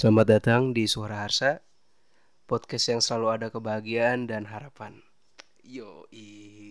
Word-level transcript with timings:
Selamat 0.00 0.32
datang 0.32 0.72
di 0.72 0.88
Suara 0.88 1.28
Harsa, 1.28 1.60
podcast 2.48 2.88
yang 2.88 3.04
selalu 3.04 3.36
ada 3.36 3.46
kebahagiaan 3.52 4.24
dan 4.24 4.48
harapan. 4.48 4.96
Yo, 5.60 6.08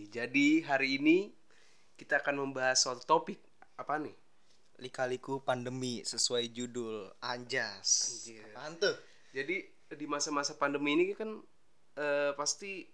jadi 0.09 0.65
hari 0.65 0.97
ini 0.97 1.29
kita 1.93 2.25
akan 2.25 2.41
membahas 2.41 2.81
soal 2.81 2.97
topik 3.05 3.37
apa 3.77 4.01
nih? 4.01 4.17
Lika-liku 4.81 5.45
pandemi 5.45 6.01
sesuai 6.01 6.49
judul 6.49 7.05
Anjas. 7.21 8.17
Anjir. 8.17 8.49
Apaan 8.49 8.81
tuh? 8.81 8.97
Jadi 9.29 9.61
di 9.93 10.05
masa-masa 10.09 10.57
pandemi 10.57 10.97
ini 10.97 11.13
kan 11.13 11.29
eh, 12.01 12.33
pasti 12.33 12.89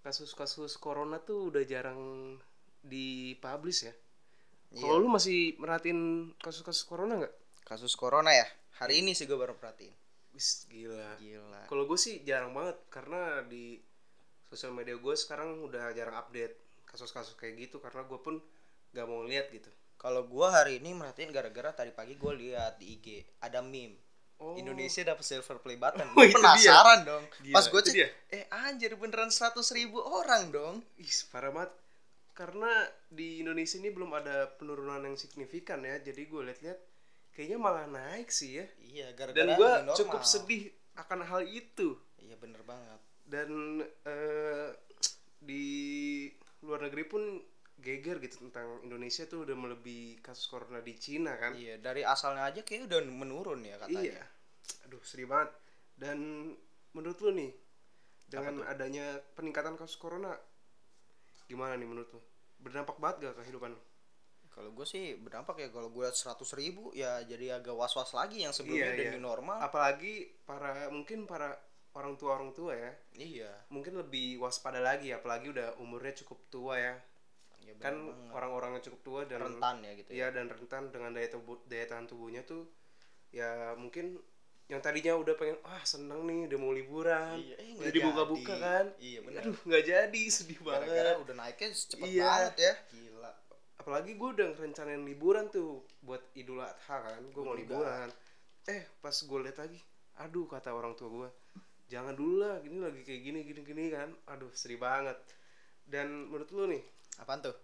kasus-kasus 0.00 0.80
corona 0.80 1.20
tuh 1.20 1.52
udah 1.52 1.60
jarang 1.68 2.00
dipublish 2.80 3.84
ya. 3.84 3.92
Kalau 4.80 4.96
lu 4.96 5.12
masih 5.12 5.60
merhatiin 5.60 6.32
kasus-kasus 6.40 6.88
corona 6.88 7.20
nggak? 7.20 7.36
Kasus 7.66 7.98
corona 7.98 8.30
ya? 8.30 8.46
Hari 8.78 9.02
ini 9.02 9.10
sih 9.18 9.26
gue 9.26 9.34
baru 9.34 9.58
perhatiin. 9.58 9.90
Wis 10.30 10.70
gila. 10.70 11.18
Gila. 11.18 11.66
Kalau 11.66 11.82
gue 11.82 11.98
sih 11.98 12.22
jarang 12.22 12.54
banget 12.54 12.78
karena 12.86 13.42
di 13.42 13.82
sosial 14.46 14.70
media 14.70 14.94
gue 14.94 15.14
sekarang 15.18 15.66
udah 15.66 15.90
jarang 15.90 16.14
update 16.14 16.54
kasus-kasus 16.86 17.34
kayak 17.34 17.58
gitu 17.66 17.82
karena 17.82 18.06
gue 18.06 18.18
pun 18.22 18.38
gak 18.94 19.06
mau 19.10 19.26
lihat 19.26 19.50
gitu. 19.50 19.66
Kalau 19.98 20.30
gue 20.30 20.46
hari 20.46 20.78
ini 20.78 20.94
merhatiin 20.94 21.34
gara-gara 21.34 21.74
tadi 21.74 21.90
pagi 21.90 22.14
gue 22.14 22.32
lihat 22.38 22.78
di 22.78 22.94
IG 23.00 23.06
ada 23.42 23.58
meme. 23.58 23.98
Oh. 24.38 24.54
Indonesia 24.54 25.02
dapat 25.02 25.24
silver 25.26 25.58
play 25.58 25.74
button. 25.74 26.06
Oh, 26.14 26.22
penasaran 26.22 27.02
dong. 27.02 27.24
Gila, 27.42 27.56
Pas 27.56 27.66
gue 27.66 27.80
cek, 27.82 27.94
dia. 27.96 28.08
eh 28.30 28.44
anjir 28.52 28.94
beneran 28.94 29.32
100 29.32 29.58
ribu 29.74 29.98
orang 29.98 30.52
dong. 30.54 30.84
Ih, 31.00 31.10
parah 31.34 31.50
banget. 31.50 31.72
Karena 32.36 32.68
di 33.08 33.40
Indonesia 33.40 33.80
ini 33.80 33.88
belum 33.88 34.12
ada 34.12 34.44
penurunan 34.60 35.00
yang 35.02 35.16
signifikan 35.16 35.80
ya. 35.82 35.96
Jadi 35.98 36.28
gue 36.28 36.42
lihat-lihat 36.52 36.78
kayaknya 37.36 37.58
malah 37.60 37.84
naik 37.84 38.32
sih 38.32 38.56
ya. 38.56 38.66
Iya, 38.80 39.06
gara-gara 39.12 39.44
Dan 39.44 39.60
gue 39.60 39.72
cukup 40.00 40.24
sedih 40.24 40.72
akan 40.96 41.20
hal 41.28 41.44
itu. 41.44 42.00
Iya 42.16 42.40
bener 42.40 42.64
banget. 42.64 43.00
Dan 43.28 43.84
eh, 44.08 44.72
di 45.44 45.68
luar 46.64 46.88
negeri 46.88 47.04
pun 47.04 47.22
geger 47.76 48.16
gitu 48.24 48.48
tentang 48.48 48.80
Indonesia 48.88 49.28
tuh 49.28 49.44
udah 49.44 49.52
melebihi 49.52 50.24
kasus 50.24 50.48
corona 50.48 50.80
di 50.80 50.96
Cina 50.96 51.36
kan. 51.36 51.52
Iya, 51.52 51.76
dari 51.76 52.00
asalnya 52.00 52.48
aja 52.48 52.64
kayak 52.64 52.88
udah 52.88 53.04
menurun 53.04 53.60
ya 53.68 53.76
katanya. 53.76 54.16
Iya. 54.16 54.24
Aduh, 54.88 55.02
sedih 55.04 55.28
banget. 55.28 55.52
Dan 55.92 56.50
menurut 56.96 57.20
lu 57.20 57.30
nih, 57.36 57.52
dengan 58.26 58.64
adanya 58.64 59.20
peningkatan 59.36 59.76
kasus 59.76 60.00
corona, 60.00 60.32
gimana 61.46 61.76
nih 61.76 61.84
menurut 61.84 62.08
lu? 62.16 62.20
Berdampak 62.64 62.96
banget 62.96 63.28
gak 63.28 63.44
kehidupan 63.44 63.76
lu? 63.76 63.80
Kalau 64.56 64.72
gue 64.72 64.86
sih 64.88 65.12
berdampak 65.14 65.60
ya 65.60 65.68
kalau 65.68 65.92
gue 65.92 66.08
100 66.08 66.32
ribu 66.56 66.88
ya 66.90 67.20
jadi 67.22 67.60
agak 67.60 67.76
was-was 67.76 68.08
lagi 68.10 68.40
yang 68.40 68.56
sebelumnya 68.56 68.88
Iya, 68.88 68.96
udah 68.96 69.06
iya. 69.12 69.20
normal. 69.20 69.58
Apalagi 69.60 70.14
para 70.42 70.88
mungkin 70.88 71.28
para 71.28 71.52
orang 71.92 72.16
tua 72.16 72.34
orang 72.34 72.52
tua 72.52 72.72
ya, 72.72 72.92
Iya. 73.14 73.52
mungkin 73.68 73.96
lebih 73.96 74.36
waspada 74.36 74.80
lagi, 74.80 75.12
apalagi 75.12 75.48
udah 75.48 75.76
umurnya 75.76 76.16
cukup 76.16 76.40
tua 76.48 76.76
ya. 76.76 76.96
Ya, 77.60 77.72
Kan 77.76 77.98
orang-orang 78.30 78.78
yang 78.78 78.84
cukup 78.84 79.00
tua 79.02 79.20
dan 79.24 79.42
rentan 79.42 79.82
ya 79.82 79.92
gitu 79.92 80.08
ya. 80.08 80.16
Iya 80.16 80.26
dan 80.32 80.46
rentan 80.48 80.88
dengan 80.88 81.12
daya 81.12 81.28
tubuh 81.28 81.60
daya 81.66 81.84
tahan 81.84 82.06
tubuhnya 82.06 82.40
tuh 82.42 82.64
ya 83.28 83.74
mungkin 83.74 84.16
yang 84.66 84.78
tadinya 84.78 85.14
udah 85.14 85.34
pengen 85.34 85.58
ah 85.62 85.82
seneng 85.82 86.24
nih 86.24 86.46
udah 86.46 86.58
mau 86.58 86.70
liburan 86.70 87.36
Iya, 87.36 87.54
eh, 87.58 87.74
udah 87.76 87.92
dibuka-buka 87.92 88.50
jadi. 88.50 88.62
kan 88.62 88.84
Iya, 88.96 89.18
aduh 89.36 89.56
nggak 89.62 89.84
jadi 89.84 90.22
sedih 90.26 90.58
Gara-gara 90.60 90.86
banget 91.12 91.22
udah 91.22 91.34
naiknya 91.36 91.68
cepet 91.72 92.06
Iya. 92.08 92.24
banget 92.24 92.54
ya. 92.56 92.72
Gila. 92.88 93.32
Apalagi 93.76 94.16
gue 94.16 94.28
udah 94.34 94.48
ngerencanain 94.56 95.02
liburan 95.04 95.46
tuh 95.52 95.84
buat 96.02 96.22
idul 96.34 96.64
adha 96.64 96.96
kan 97.00 97.22
gue 97.32 97.42
mau 97.42 97.54
liburan 97.56 98.08
eh 98.66 98.82
pas 98.98 99.14
gue 99.14 99.38
lihat 99.44 99.58
lagi 99.62 99.80
aduh 100.16 100.48
kata 100.48 100.72
orang 100.72 100.96
tua 100.96 101.08
gue 101.12 101.28
jangan 101.86 102.16
dulu 102.16 102.42
lah 102.42 102.58
gini 102.64 102.82
lagi 102.82 103.04
kayak 103.06 103.22
gini 103.22 103.40
gini 103.46 103.60
gini 103.62 103.84
kan 103.92 104.10
aduh 104.32 104.50
sedih 104.56 104.80
banget 104.80 105.16
dan 105.86 106.26
menurut 106.26 106.50
lu 106.50 106.66
nih 106.66 106.82
Apaan 107.16 107.40
tuh? 107.40 107.56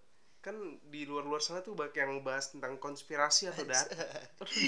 kan 0.43 0.59
di 0.91 1.07
luar-luar 1.07 1.39
sana 1.39 1.63
tuh 1.63 1.79
banyak 1.79 1.95
yang 1.95 2.19
bahas 2.27 2.51
tentang 2.51 2.75
konspirasi 2.83 3.47
atau 3.47 3.63
data. 3.71 3.95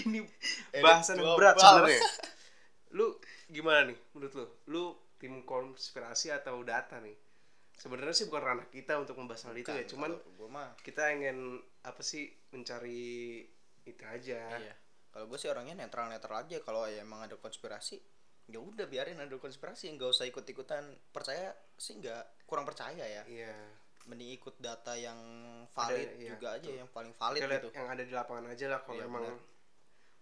Ini 0.07 0.23
Edit 0.71 0.87
bahasan 0.87 1.19
yang 1.19 1.35
berat 1.35 1.59
sebenarnya. 1.59 1.99
Lu 2.95 3.19
gimana 3.51 3.91
nih 3.91 3.99
menurut 4.15 4.33
lu? 4.39 4.47
Lu 4.71 4.85
tim 5.19 5.43
konspirasi 5.43 6.31
atau 6.31 6.63
data 6.63 7.03
nih? 7.03 7.19
Sebenarnya 7.75 8.15
sih 8.15 8.27
bukan 8.31 8.43
ranah 8.43 8.67
kita 8.71 8.97
untuk 8.97 9.19
membahas 9.19 9.51
hal 9.51 9.57
itu 9.59 9.69
ya, 9.69 9.85
cuman 9.85 10.15
mah 10.49 10.73
kita 10.81 11.11
ingin 11.11 11.59
apa 11.83 12.01
sih 12.01 12.31
mencari 12.51 13.43
itu 13.85 14.03
aja. 14.05 14.41
iya. 14.57 14.75
Kalau 15.11 15.27
gue 15.27 15.39
sih 15.39 15.47
orangnya 15.47 15.79
netral-netral 15.79 16.43
aja 16.43 16.59
kalau 16.61 16.87
ya 16.87 17.03
emang 17.03 17.23
ada 17.23 17.37
konspirasi 17.37 18.03
ya 18.45 18.61
udah 18.61 18.85
biarin 18.85 19.17
ada 19.17 19.33
konspirasi 19.41 19.89
nggak 19.97 20.11
usah 20.11 20.29
ikut-ikutan 20.29 20.85
percaya 21.09 21.55
sih 21.81 21.97
nggak 21.97 22.45
kurang 22.45 22.69
percaya 22.69 23.01
ya 23.01 23.23
Iya. 23.25 23.57
mending 24.05 24.37
ikut 24.37 24.61
data 24.61 24.93
yang 25.01 25.17
valid 25.73 26.21
iya, 26.21 26.37
juga 26.37 26.61
aja 26.61 26.69
yang 26.69 26.91
paling 26.93 27.17
valid 27.17 27.41
Kita 27.41 27.57
gitu 27.57 27.69
yang 27.73 27.89
ada 27.89 28.03
di 28.05 28.13
lapangan 28.13 28.45
aja 28.53 28.67
lah 28.69 28.81
kalau 28.85 29.01
Iya, 29.01 29.09
emang 29.09 29.25
benar. 29.25 29.41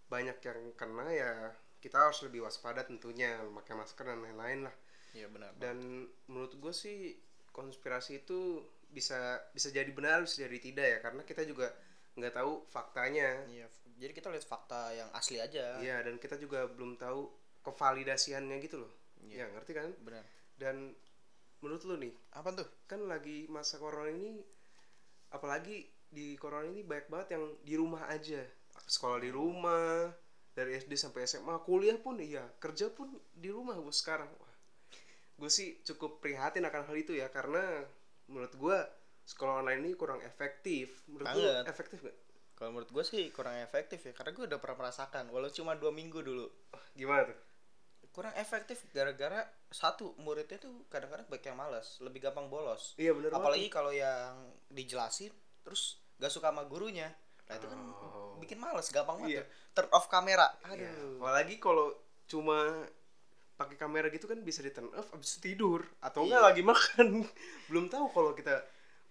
banyak 0.06 0.36
yang 0.38 0.60
kena 0.78 1.06
ya 1.10 1.32
kita 1.82 1.98
harus 1.98 2.22
lebih 2.22 2.46
waspada 2.46 2.86
tentunya 2.86 3.42
pakai 3.58 3.74
masker 3.74 4.06
dan 4.06 4.22
lain-lain 4.22 4.70
lah. 4.70 4.74
iya 5.18 5.26
benar 5.26 5.50
dan 5.58 5.82
menurut 6.30 6.54
gue 6.54 6.70
sih 6.70 7.18
konspirasi 7.52 8.24
itu 8.24 8.64
bisa 8.92 9.40
bisa 9.56 9.72
jadi 9.72 9.88
benar 9.92 10.24
bisa 10.24 10.44
jadi 10.44 10.58
tidak 10.58 10.86
ya. 10.88 10.98
Karena 11.04 11.22
kita 11.22 11.46
juga 11.46 11.70
nggak 12.16 12.34
tahu 12.34 12.52
faktanya. 12.68 13.44
Iya 13.48 13.68
jadi 14.02 14.12
kita 14.18 14.28
lihat 14.34 14.42
fakta 14.42 14.90
yang 14.90 15.06
asli 15.14 15.38
aja. 15.38 15.78
Iya 15.78 16.02
dan 16.02 16.18
kita 16.18 16.34
juga 16.34 16.66
belum 16.66 16.98
tahu 16.98 17.30
kevalidasiannya 17.62 18.58
gitu 18.58 18.82
loh. 18.82 18.92
Iya. 19.22 19.46
ya 19.46 19.54
ngerti 19.54 19.72
kan? 19.78 19.94
Benar. 20.02 20.24
Dan 20.58 20.90
menurut 21.62 21.82
lu 21.86 21.94
nih 22.02 22.10
apa 22.34 22.50
tuh? 22.50 22.66
kan 22.90 23.06
lagi 23.06 23.46
masa 23.46 23.78
corona 23.78 24.10
ini 24.10 24.42
apalagi 25.30 25.86
di 26.10 26.34
corona 26.34 26.66
ini 26.66 26.82
banyak 26.82 27.06
banget 27.06 27.38
yang 27.38 27.44
di 27.62 27.74
rumah 27.78 28.10
aja. 28.10 28.42
Sekolah 28.90 29.22
di 29.22 29.30
rumah 29.30 30.10
dari 30.52 30.76
SD 30.76 30.98
sampai 30.98 31.24
SMA 31.24 31.62
kuliah 31.64 31.96
pun 31.96 32.18
iya 32.20 32.44
kerja 32.60 32.92
pun 32.92 33.08
di 33.32 33.48
rumah 33.48 33.78
gue 33.78 33.94
sekarang 33.94 34.28
gue 35.34 35.50
sih 35.50 35.80
cukup 35.82 36.18
prihatin 36.18 36.62
akan 36.62 36.84
hal 36.84 36.96
itu 36.96 37.12
ya 37.12 37.26
karena 37.26 37.82
menurut 38.26 38.52
gue 38.52 38.78
sekolah 39.24 39.60
online 39.60 39.80
ini 39.80 39.92
kurang 39.92 40.20
efektif 40.20 41.02
menurut 41.06 41.26
Banget. 41.26 41.64
efektif 41.66 41.98
gak? 42.00 42.16
kalau 42.52 42.70
menurut 42.70 42.90
gue 42.90 43.02
sih 43.02 43.30
kurang 43.30 43.56
efektif 43.56 43.98
ya 44.00 44.12
karena 44.12 44.30
gue 44.30 44.44
udah 44.46 44.58
pernah 44.58 44.76
merasakan 44.80 45.28
walau 45.28 45.48
cuma 45.48 45.74
dua 45.74 45.90
minggu 45.90 46.20
dulu 46.20 46.46
gimana 46.92 47.26
tuh? 47.26 47.38
kurang 48.12 48.34
efektif 48.34 48.84
gara-gara 48.90 49.40
satu 49.68 50.12
muridnya 50.16 50.60
tuh 50.60 50.84
kadang-kadang 50.86 51.24
banyak 51.26 51.44
yang 51.44 51.56
malas 51.56 51.96
lebih 51.98 52.20
gampang 52.20 52.46
bolos 52.46 52.92
iya 52.94 53.10
bener 53.10 53.32
apalagi 53.32 53.66
kalau 53.66 53.88
yang 53.88 54.36
dijelasin 54.68 55.32
terus 55.62 55.96
gak 56.16 56.28
suka 56.28 56.52
sama 56.52 56.62
gurunya 56.64 57.08
nah 57.48 57.56
itu 57.56 57.66
kan 57.66 57.80
Oh. 57.82 58.36
bikin 58.38 58.56
males 58.56 58.88
gampang 58.88 59.16
banget 59.18 59.40
Iya. 59.40 59.44
turn 59.72 59.88
off 59.90 60.06
kamera 60.06 60.52
Iya, 60.68 60.86
aduh 60.86 61.18
apalagi 61.18 61.56
kalau 61.56 61.90
cuma 62.26 62.84
pakai 63.62 63.78
kamera 63.78 64.10
gitu 64.10 64.26
kan 64.26 64.42
bisa 64.42 64.58
di 64.58 64.68
turn 64.68 64.90
off 64.92 65.14
abis 65.14 65.38
tidur 65.38 65.86
atau 65.98 66.26
Iya. 66.26 66.26
enggak 66.26 66.42
lagi 66.44 66.62
makan. 66.70 67.06
Belum 67.70 67.86
tahu 67.86 68.10
kalau 68.10 68.34
kita 68.34 68.58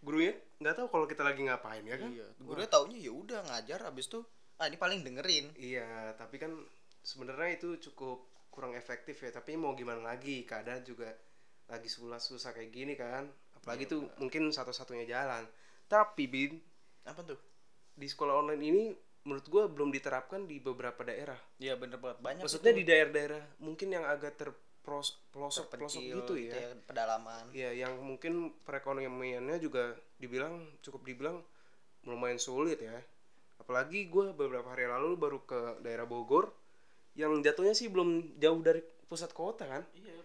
gurunya 0.01 0.35
nggak 0.59 0.75
tahu 0.75 0.88
kalau 0.89 1.06
kita 1.06 1.23
lagi 1.23 1.41
ngapain 1.41 1.84
ya 1.84 1.95
kan? 1.95 2.12
Iya 2.12 2.28
gurunya 2.38 2.67
taunya 2.67 2.97
ya 3.00 3.11
udah 3.11 3.40
ngajar 3.45 3.79
abis 3.85 4.06
tuh 4.07 4.23
ah 4.57 4.67
ini 4.67 4.75
paling 4.75 5.01
dengerin. 5.01 5.56
Iya 5.56 6.13
tapi 6.13 6.35
kan 6.35 6.51
sebenarnya 7.01 7.57
itu 7.57 7.79
cukup 7.81 8.22
kurang 8.51 8.75
efektif 8.75 9.16
ya 9.17 9.31
tapi 9.31 9.56
mau 9.56 9.72
gimana 9.72 10.03
lagi? 10.03 10.44
Keadaan 10.44 10.84
juga 10.84 11.07
lagi 11.66 11.88
susah 11.88 12.19
susah 12.19 12.51
kayak 12.51 12.69
gini 12.69 12.94
kan? 12.94 13.25
Apalagi 13.56 13.85
Iya, 13.85 13.91
tuh 13.93 14.02
mungkin 14.17 14.49
satu-satunya 14.49 15.05
jalan. 15.05 15.47
Tapi 15.85 16.25
bin 16.25 16.59
apa 17.03 17.23
tuh? 17.23 17.40
di 17.91 18.08
sekolah 18.08 18.40
online 18.40 18.64
ini 18.64 18.84
menurut 19.22 19.46
gua 19.50 19.64
belum 19.70 19.94
diterapkan 19.94 20.50
di 20.50 20.58
beberapa 20.58 21.06
daerah. 21.06 21.38
Iya 21.62 21.78
bener 21.78 22.02
banget. 22.02 22.18
Banyak 22.22 22.44
maksudnya 22.46 22.73
itu 22.73 22.79
di 22.82 22.85
daerah-daerah 22.90 23.44
mungkin 23.62 23.88
yang 23.94 24.06
agak 24.09 24.34
terpelosok 24.38 25.18
pelosok 25.32 25.66
pelosok 25.70 26.02
terpencil 26.02 26.18
gitu 26.26 26.34
ya. 26.41 26.73
pedalaman. 26.90 27.46
Ya 27.53 27.70
yang 27.70 28.02
mungkin 28.02 28.53
perekonomiannya 28.66 29.62
juga 29.62 29.94
dibilang 30.18 30.66
cukup 30.82 31.06
dibilang 31.06 31.38
lumayan 32.06 32.41
sulit 32.41 32.82
ya. 32.82 32.97
Apalagi 33.62 34.09
gue 34.09 34.34
beberapa 34.34 34.73
hari 34.73 34.90
lalu 34.90 35.14
baru 35.18 35.40
ke 35.46 35.85
daerah 35.85 36.09
Bogor 36.09 36.50
yang 37.14 37.38
jatuhnya 37.46 37.78
sih 37.78 37.91
belum 37.94 38.41
jauh 38.41 38.62
dari 38.66 38.82
pusat 39.06 39.29
kota 39.38 39.70
kan. 39.70 39.84
Iya. 39.94 40.18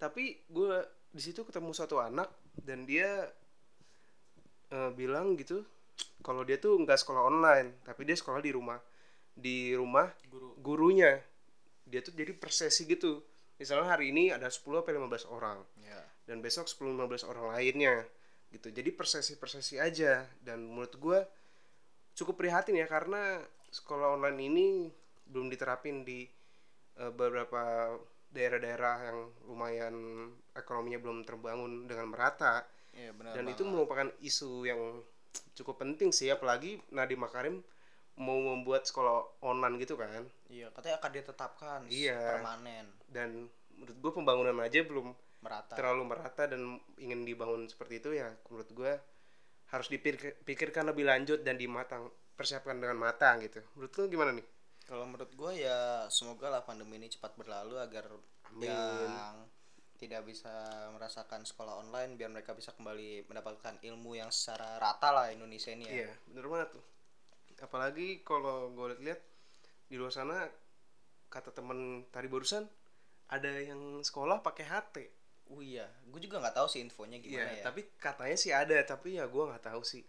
Tapi 0.00 0.42
gue 0.50 0.74
di 1.14 1.22
situ 1.22 1.46
ketemu 1.46 1.70
satu 1.70 2.02
anak 2.02 2.30
dan 2.66 2.82
dia 2.82 3.30
eh, 4.74 4.90
bilang 4.94 5.38
gitu 5.38 5.62
kalau 6.20 6.44
dia 6.44 6.60
tuh 6.60 6.76
nggak 6.80 6.98
sekolah 7.00 7.26
online 7.26 7.80
tapi 7.86 8.04
dia 8.04 8.16
sekolah 8.16 8.40
di 8.42 8.52
rumah. 8.52 8.78
Di 9.34 9.72
rumah 9.74 10.10
guru. 10.28 10.56
gurunya. 10.60 11.18
Dia 11.88 12.04
tuh 12.04 12.12
jadi 12.12 12.36
persesi 12.36 12.86
gitu. 12.86 13.24
Misalnya 13.60 13.92
hari 13.92 14.12
ini 14.12 14.32
ada 14.32 14.48
10 14.48 14.62
sampai 14.80 14.96
15 14.96 15.28
orang. 15.28 15.58
Ya 15.84 16.00
dan 16.30 16.38
besok 16.38 16.70
10-15 16.70 17.26
orang 17.26 17.58
lainnya 17.58 18.06
gitu. 18.54 18.70
Jadi 18.70 18.94
persesi-persesi 18.94 19.82
aja. 19.82 20.22
Dan 20.38 20.70
menurut 20.70 20.94
gue 20.94 21.18
cukup 22.14 22.38
prihatin 22.38 22.78
ya 22.78 22.86
karena 22.86 23.42
sekolah 23.74 24.14
online 24.14 24.38
ini 24.38 24.66
belum 25.26 25.50
diterapin 25.50 26.06
di 26.06 26.22
eh, 27.02 27.10
beberapa 27.10 27.94
daerah-daerah 28.30 28.96
yang 29.10 29.18
lumayan 29.50 29.94
ekonominya 30.54 31.02
belum 31.02 31.26
terbangun 31.26 31.90
dengan 31.90 32.06
merata. 32.14 32.62
Iya 32.90 33.14
benar. 33.14 33.38
dan 33.38 33.46
itu 33.46 33.62
banget. 33.62 33.70
merupakan 33.74 34.08
isu 34.18 34.66
yang 34.66 34.82
cukup 35.54 35.78
penting 35.78 36.10
sih 36.10 36.28
apalagi 36.28 36.80
Nadiem 36.88 37.18
Makarim 37.18 37.56
mau 38.16 38.36
membuat 38.36 38.84
sekolah 38.84 39.40
online 39.40 39.76
gitu 39.78 39.94
kan 39.94 40.24
Iya, 40.46 40.68
katanya 40.70 40.96
akan 40.98 41.10
ditetapkan 41.12 41.80
Iya. 41.86 42.18
permanen, 42.36 42.86
dan 43.06 43.46
menurut 43.70 43.96
gue 43.96 44.12
pembangunan 44.12 44.56
aja 44.60 44.82
belum 44.82 45.14
merata. 45.40 45.72
terlalu 45.72 46.02
merata 46.04 46.44
dan 46.44 46.60
ingin 46.96 47.24
dibangun 47.24 47.64
seperti 47.64 47.96
itu 47.98 48.12
ya 48.12 48.28
menurut 48.46 48.68
gue 48.70 48.92
harus 49.70 49.88
dipikirkan 49.88 50.84
lebih 50.84 51.06
lanjut 51.06 51.40
dan 51.40 51.56
dimatang 51.56 52.10
persiapkan 52.34 52.76
dengan 52.76 52.98
matang 52.98 53.40
gitu 53.40 53.62
menurut 53.72 53.92
lu 53.94 54.04
gimana 54.08 54.32
nih 54.32 54.44
Kalau 54.84 55.06
menurut 55.06 55.30
gue 55.30 55.52
ya 55.60 55.78
semoga 56.08 56.50
lah 56.50 56.60
pandemi 56.60 56.98
ini 56.98 57.06
cepat 57.06 57.38
berlalu 57.38 57.78
agar 57.78 58.10
Amin. 58.50 58.66
yang 58.66 59.46
tidak 60.10 60.26
bisa 60.26 60.50
merasakan 60.90 61.46
sekolah 61.46 61.86
online 61.86 62.18
biar 62.18 62.34
mereka 62.34 62.50
bisa 62.50 62.74
kembali 62.74 63.30
mendapatkan 63.30 63.78
ilmu 63.78 64.18
yang 64.18 64.34
secara 64.34 64.74
rata 64.82 65.14
lah 65.14 65.30
Indonesia 65.30 65.70
ini 65.70 65.86
ya. 65.86 65.94
iya 66.02 66.10
bener 66.26 66.50
banget 66.50 66.68
tuh 66.74 66.84
apalagi 67.62 68.26
kalau 68.26 68.74
gue 68.74 68.98
lihat 69.06 69.22
di 69.86 69.94
luar 69.94 70.10
sana 70.10 70.50
kata 71.30 71.54
temen 71.54 72.10
tadi 72.10 72.26
barusan 72.26 72.66
ada 73.30 73.54
yang 73.62 74.02
sekolah 74.02 74.42
pakai 74.42 74.66
HT 74.66 74.96
Oh 75.50 75.58
iya, 75.58 75.82
gue 76.06 76.22
juga 76.22 76.38
nggak 76.38 76.62
tahu 76.62 76.68
sih 76.70 76.78
infonya 76.78 77.18
gimana 77.18 77.50
Iya, 77.50 77.58
ya. 77.58 77.64
tapi 77.66 77.82
katanya 77.98 78.38
sih 78.38 78.54
ada, 78.54 78.78
tapi 78.86 79.18
ya 79.18 79.26
gue 79.26 79.50
nggak 79.50 79.66
tahu 79.66 79.82
sih. 79.82 80.06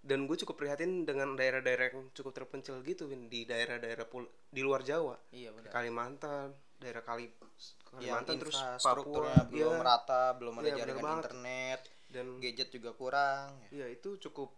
Dan 0.00 0.24
gue 0.24 0.40
cukup 0.40 0.56
prihatin 0.56 1.04
dengan 1.04 1.36
daerah-daerah 1.36 1.92
yang 1.92 2.08
cukup 2.16 2.32
terpencil 2.32 2.80
gitu, 2.80 3.04
Win. 3.04 3.28
di 3.28 3.44
daerah-daerah 3.44 4.08
di 4.48 4.62
luar 4.64 4.80
Jawa, 4.80 5.20
iya 5.36 5.52
benar. 5.52 5.68
Kalimantan, 5.68 6.56
daerah 6.84 7.00
Kali 7.00 7.24
Yang 7.24 7.40
Kalimantan 7.88 8.36
terus 8.36 8.56
Papua, 8.78 9.32
belum 9.46 9.74
iya. 9.74 9.82
rata, 9.82 10.22
belum 10.34 10.54
ada 10.54 10.62
Iya, 10.62 10.72
bener 10.72 10.80
jaringan 10.82 11.02
banget. 11.02 11.22
internet, 11.24 11.80
dan 12.08 12.26
gadget 12.38 12.68
juga 12.70 12.90
kurang. 12.92 13.48
ya 13.70 13.86
itu 13.86 14.20
cukup 14.20 14.50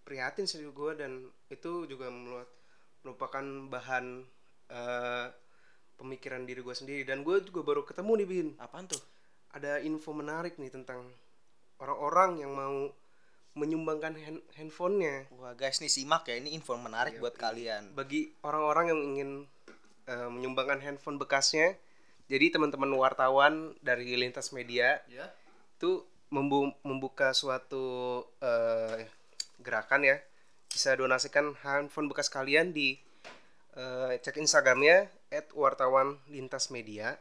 prihatin 0.00 0.44
sih 0.44 0.60
gue 0.62 0.92
dan 0.94 1.12
itu 1.48 1.72
juga 1.84 2.12
merupakan 3.02 3.44
bahan 3.66 4.24
eh, 4.66 5.26
pemikiran 5.94 6.42
diri 6.42 6.60
gue 6.60 6.72
sendiri 6.72 7.02
dan 7.02 7.20
gue 7.20 7.40
juga 7.42 7.60
baru 7.62 7.82
ketemu 7.82 8.12
nih 8.14 8.26
Bin 8.26 8.48
Apaan 8.58 8.84
tuh? 8.84 9.00
ada 9.50 9.78
info 9.78 10.10
menarik 10.10 10.56
nih 10.56 10.68
tentang 10.68 11.08
orang-orang 11.76 12.36
yang 12.38 12.52
mau 12.52 12.90
menyumbangkan 13.54 14.12
hand- 14.14 14.46
handphonenya 14.52 15.30
Wah 15.32 15.54
guys 15.54 15.78
nih 15.78 15.88
simak 15.88 16.26
ya, 16.26 16.34
ini 16.34 16.50
info 16.52 16.74
menarik 16.76 17.14
Iya, 17.14 17.22
buat 17.22 17.34
kalian. 17.34 17.94
bagi 17.94 18.34
orang-orang 18.42 18.90
yang 18.90 19.00
ingin 19.06 19.30
eh, 20.06 20.28
menyumbangkan 20.30 20.80
handphone 20.80 21.16
bekasnya. 21.16 21.76
Jadi 22.28 22.56
teman-teman 22.56 22.88
wartawan 22.96 23.76
dari 23.84 24.16
lintas 24.16 24.48
media 24.56 25.00
Ya. 25.12 25.28
itu 25.76 26.04
membu- 26.32 26.72
membuka 26.80 27.36
suatu 27.36 27.84
eh, 28.40 29.04
gerakan 29.60 30.04
ya. 30.04 30.16
Bisa 30.72 30.96
donasikan 30.96 31.54
handphone 31.62 32.08
bekas 32.08 32.32
kalian 32.32 32.72
di 32.72 32.96
eh, 33.74 34.12
cek 34.22 34.38
instagramnya 34.38 35.10
@wartawan 35.52 36.16
lintas 36.30 36.70
media. 36.70 37.18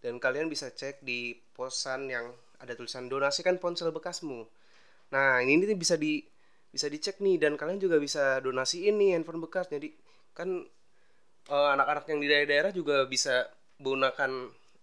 Dan 0.00 0.22
kalian 0.22 0.46
bisa 0.46 0.70
cek 0.70 1.02
di 1.02 1.34
posan 1.52 2.06
yang 2.08 2.30
ada 2.62 2.72
tulisan 2.72 3.10
donasikan 3.10 3.58
ponsel 3.58 3.90
bekasmu. 3.92 4.46
Nah 5.12 5.42
ini 5.42 5.66
nih 5.66 5.74
bisa 5.76 5.98
di 5.98 6.22
bisa 6.70 6.86
dicek 6.86 7.18
nih. 7.20 7.36
Dan 7.42 7.58
kalian 7.58 7.76
juga 7.82 7.98
bisa 7.98 8.38
donasi 8.40 8.86
ini 8.86 9.12
handphone 9.12 9.42
bekas. 9.42 9.66
Jadi 9.68 9.90
kan 10.32 10.62
eh, 11.46 11.68
anak-anak 11.74 12.04
yang 12.06 12.18
di 12.18 12.26
daerah-daerah 12.26 12.70
juga 12.70 13.04
bisa 13.04 13.46
menggunakan 13.78 14.30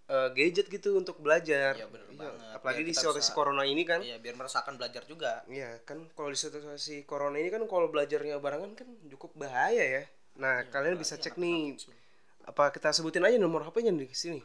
eh, 0.03 0.29
gadget 0.31 0.67
gitu 0.67 0.95
untuk 0.95 1.17
belajar 1.17 1.73
Iya, 1.73 1.87
bener 1.87 2.07
banget. 2.13 2.39
apalagi 2.53 2.83
Biar 2.83 2.89
di 2.89 2.93
situasi 2.93 3.21
bisa- 3.23 3.33
corona 3.33 3.63
ini 3.63 3.83
kan 3.83 3.99
Iya, 3.99 4.19
biar 4.19 4.35
merasakan 4.35 4.75
belajar 4.75 5.03
juga. 5.03 5.41
Iya 5.47 5.79
kan 5.83 6.03
kalau 6.11 6.27
di 6.27 6.37
situasi 6.37 7.03
corona 7.03 7.39
ini 7.39 7.47
kan 7.47 7.63
kalau 7.65 7.87
belajarnya 7.87 8.37
barengan 8.37 8.75
kan 8.75 8.87
cukup 9.09 9.31
bahaya 9.33 9.79
ya. 9.81 10.03
Nah 10.35 10.67
kalian 10.67 10.95
bisa 10.95 11.15
cek 11.15 11.35
nih 11.35 11.79
apa 12.43 12.69
kita 12.69 12.91
sebutin 12.91 13.23
aja 13.23 13.39
nomor 13.39 13.63
HP-nya 13.63 13.95
di 13.95 14.11
sini. 14.11 14.43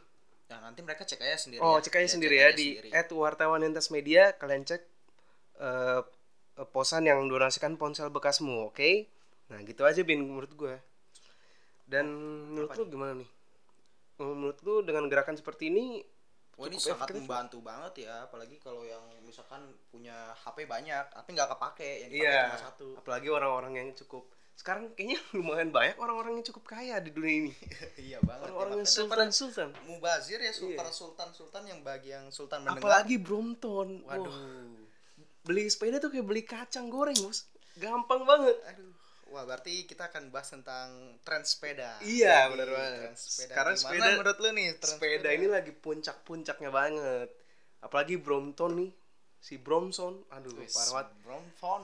Nah, 0.49 0.63
nanti 0.63 0.81
mereka 0.81 1.03
cek 1.03 1.19
aja 1.19 1.37
sendiri. 1.37 1.61
Oh 1.61 1.77
ya. 1.77 1.83
cek 1.83 1.95
aja 1.99 2.07
Ya, 2.07 2.13
sendiri 2.15 2.35
cek 2.35 2.41
ya 2.41 2.49
aja 2.49 2.57
di 2.57 2.69
sendiri. 2.79 2.89
@wartawan 3.13 3.61
lintas 3.61 3.91
media 3.91 4.33
kalian 4.33 4.63
cek 4.63 4.81
eh, 5.59 6.01
posan 6.71 7.05
yang 7.05 7.27
donasikan 7.27 7.75
ponsel 7.75 8.09
bekasmu, 8.09 8.71
oke? 8.71 9.11
Nah 9.51 9.59
gitu 9.61 9.83
aja 9.83 10.01
bin 10.01 10.23
menurut 10.23 10.55
gue. 10.55 10.77
Dan 11.89 12.05
menurut 12.53 12.77
lu 12.77 12.85
gimana 12.87 13.17
nih? 13.17 13.29
Menurut 14.19 14.59
lu 14.61 14.85
dengan 14.85 15.09
gerakan 15.09 15.35
seperti 15.35 15.73
ini 15.73 16.05
Wah, 16.55 16.67
ini 16.67 16.75
cukup 16.75 16.91
sangat 16.93 17.09
efektif. 17.09 17.23
membantu 17.23 17.59
banget 17.63 17.93
ya, 18.03 18.27
apalagi 18.27 18.59
kalau 18.59 18.83
yang 18.83 19.01
misalkan 19.23 19.63
punya 19.89 20.13
HP 20.37 20.67
banyak, 20.67 21.07
tapi 21.09 21.29
nggak 21.33 21.55
kepake, 21.55 21.91
yang 22.03 22.11
dipakai 22.11 22.29
Iya. 22.29 22.43
cuma 22.45 22.65
satu. 22.67 22.87
Apalagi 22.99 23.29
orang-orang 23.31 23.73
yang 23.75 23.89
cukup 23.95 24.27
sekarang 24.59 24.91
kayaknya 24.93 25.23
lumayan 25.39 25.71
banyak 25.71 25.95
orang-orang 25.97 26.35
yang 26.35 26.45
cukup 26.45 26.67
kaya 26.69 26.99
di 26.99 27.15
dunia 27.15 27.47
ini. 27.47 27.53
iya 28.11 28.19
banget. 28.19 28.51
Orang-orang 28.51 28.83
yang 28.83 28.91
ya, 28.91 29.07
makanya 29.07 29.31
sultan 29.31 29.31
sultan. 29.31 29.69
mubazir 29.87 30.39
ya 30.43 30.51
sultan 30.51 30.83
Iya. 30.83 30.93
sultan 30.93 31.29
sultan 31.31 31.63
yang 31.65 31.81
bagi 31.81 32.11
yang 32.11 32.27
sultan 32.29 32.67
mendengar. 32.67 32.83
Apalagi 32.83 33.17
Brompton. 33.17 34.03
Waduh. 34.03 34.35
Beli 35.41 35.71
sepeda 35.71 35.97
tuh 35.97 36.11
kayak 36.11 36.27
beli 36.27 36.43
kacang 36.43 36.91
goreng, 36.91 37.15
Bos. 37.17 37.47
Gampang 37.79 38.27
banget. 38.27 38.59
Aduh. 38.67 38.88
Wah, 39.29 39.45
berarti 39.45 39.85
kita 39.85 40.09
akan 40.09 40.33
bahas 40.33 40.49
tentang 40.49 40.89
tren 41.21 41.45
sepeda. 41.45 42.01
Iya, 42.01 42.49
bener 42.49 42.69
banget. 42.73 43.13
Sepeda. 43.15 43.53
Sekarang 43.53 43.75
Gimana 43.77 43.93
sepeda- 43.93 44.17
menurut 44.17 44.39
lu 44.41 44.51
nih 44.57 44.69
tren 44.77 44.91
sepeda 44.97 45.29
ini 45.31 45.47
lagi 45.47 45.73
puncak-puncaknya 45.75 46.71
banget. 46.73 47.29
Apalagi 47.81 48.17
Brompton 48.17 48.73
nih. 48.75 48.91
Si 49.39 49.55
Bromson. 49.55 50.25
Aduh, 50.33 50.51
parah 50.51 51.05
banget. 51.05 51.09
Brompton. 51.23 51.83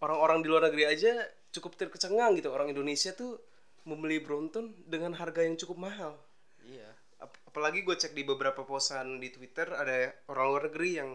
Orang-orang 0.00 0.40
di 0.40 0.48
luar 0.48 0.66
negeri 0.66 0.88
aja 0.88 1.12
cukup 1.52 1.76
terkecengang 1.76 2.34
gitu. 2.34 2.48
Orang 2.50 2.72
Indonesia 2.72 3.12
tuh 3.12 3.36
membeli 3.84 4.18
Brompton 4.18 4.72
dengan 4.88 5.12
harga 5.14 5.44
yang 5.44 5.54
cukup 5.54 5.76
mahal. 5.78 6.16
Iya. 6.64 6.88
Ap- 7.20 7.36
apalagi 7.46 7.84
gue 7.84 7.92
cek 7.94 8.16
di 8.16 8.24
beberapa 8.24 8.64
posan 8.64 9.20
di 9.20 9.28
Twitter 9.28 9.68
ada 9.68 10.08
orang 10.26 10.44
luar 10.48 10.62
negeri 10.72 10.90
yang 10.96 11.10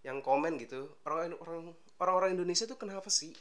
yang 0.00 0.22
komen 0.22 0.56
gitu 0.56 0.86
orang 1.02 1.34
orang 1.36 1.74
orang-orang 1.98 2.30
Indonesia 2.38 2.64
tuh 2.64 2.78
kenapa 2.78 3.10
sih 3.10 3.34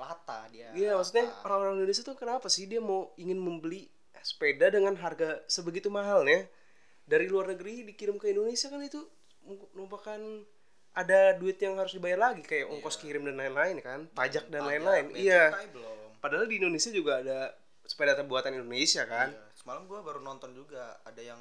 Lata 0.00 0.48
dia. 0.48 0.72
Iya 0.72 0.96
maksudnya 0.96 1.28
orang-orang 1.44 1.84
Indonesia 1.84 2.00
tuh 2.00 2.16
kenapa 2.16 2.48
sih 2.48 2.64
dia 2.64 2.80
mau 2.80 3.12
ingin 3.20 3.36
membeli 3.36 3.92
sepeda 4.24 4.72
dengan 4.72 4.96
harga 4.96 5.44
sebegitu 5.44 5.92
mahalnya? 5.92 6.48
Dari 7.04 7.28
luar 7.28 7.52
negeri 7.52 7.84
dikirim 7.84 8.16
ke 8.16 8.32
Indonesia 8.32 8.72
kan 8.72 8.80
itu 8.80 9.04
merupakan 9.76 10.20
ada 10.90 11.36
duit 11.38 11.60
yang 11.62 11.78
harus 11.78 11.94
dibayar 11.94 12.18
lagi 12.18 12.42
kayak 12.42 12.66
ongkos 12.66 12.98
kirim 12.98 13.22
dan 13.22 13.38
lain-lain 13.38 13.78
kan 13.78 14.00
pajak 14.10 14.50
dan 14.50 14.66
lain-lain. 14.66 15.14
iya. 15.14 15.54
padahal 16.18 16.50
di 16.50 16.58
Indonesia 16.58 16.90
juga 16.90 17.22
ada 17.22 17.54
sepeda 17.86 18.18
buatan 18.22 18.54
Indonesia 18.58 19.06
kan. 19.06 19.30
Iya. 19.34 19.42
Semalam 19.54 19.86
gua 19.90 20.02
baru 20.06 20.22
nonton 20.22 20.54
juga 20.54 20.98
ada 21.02 21.18
yang 21.18 21.38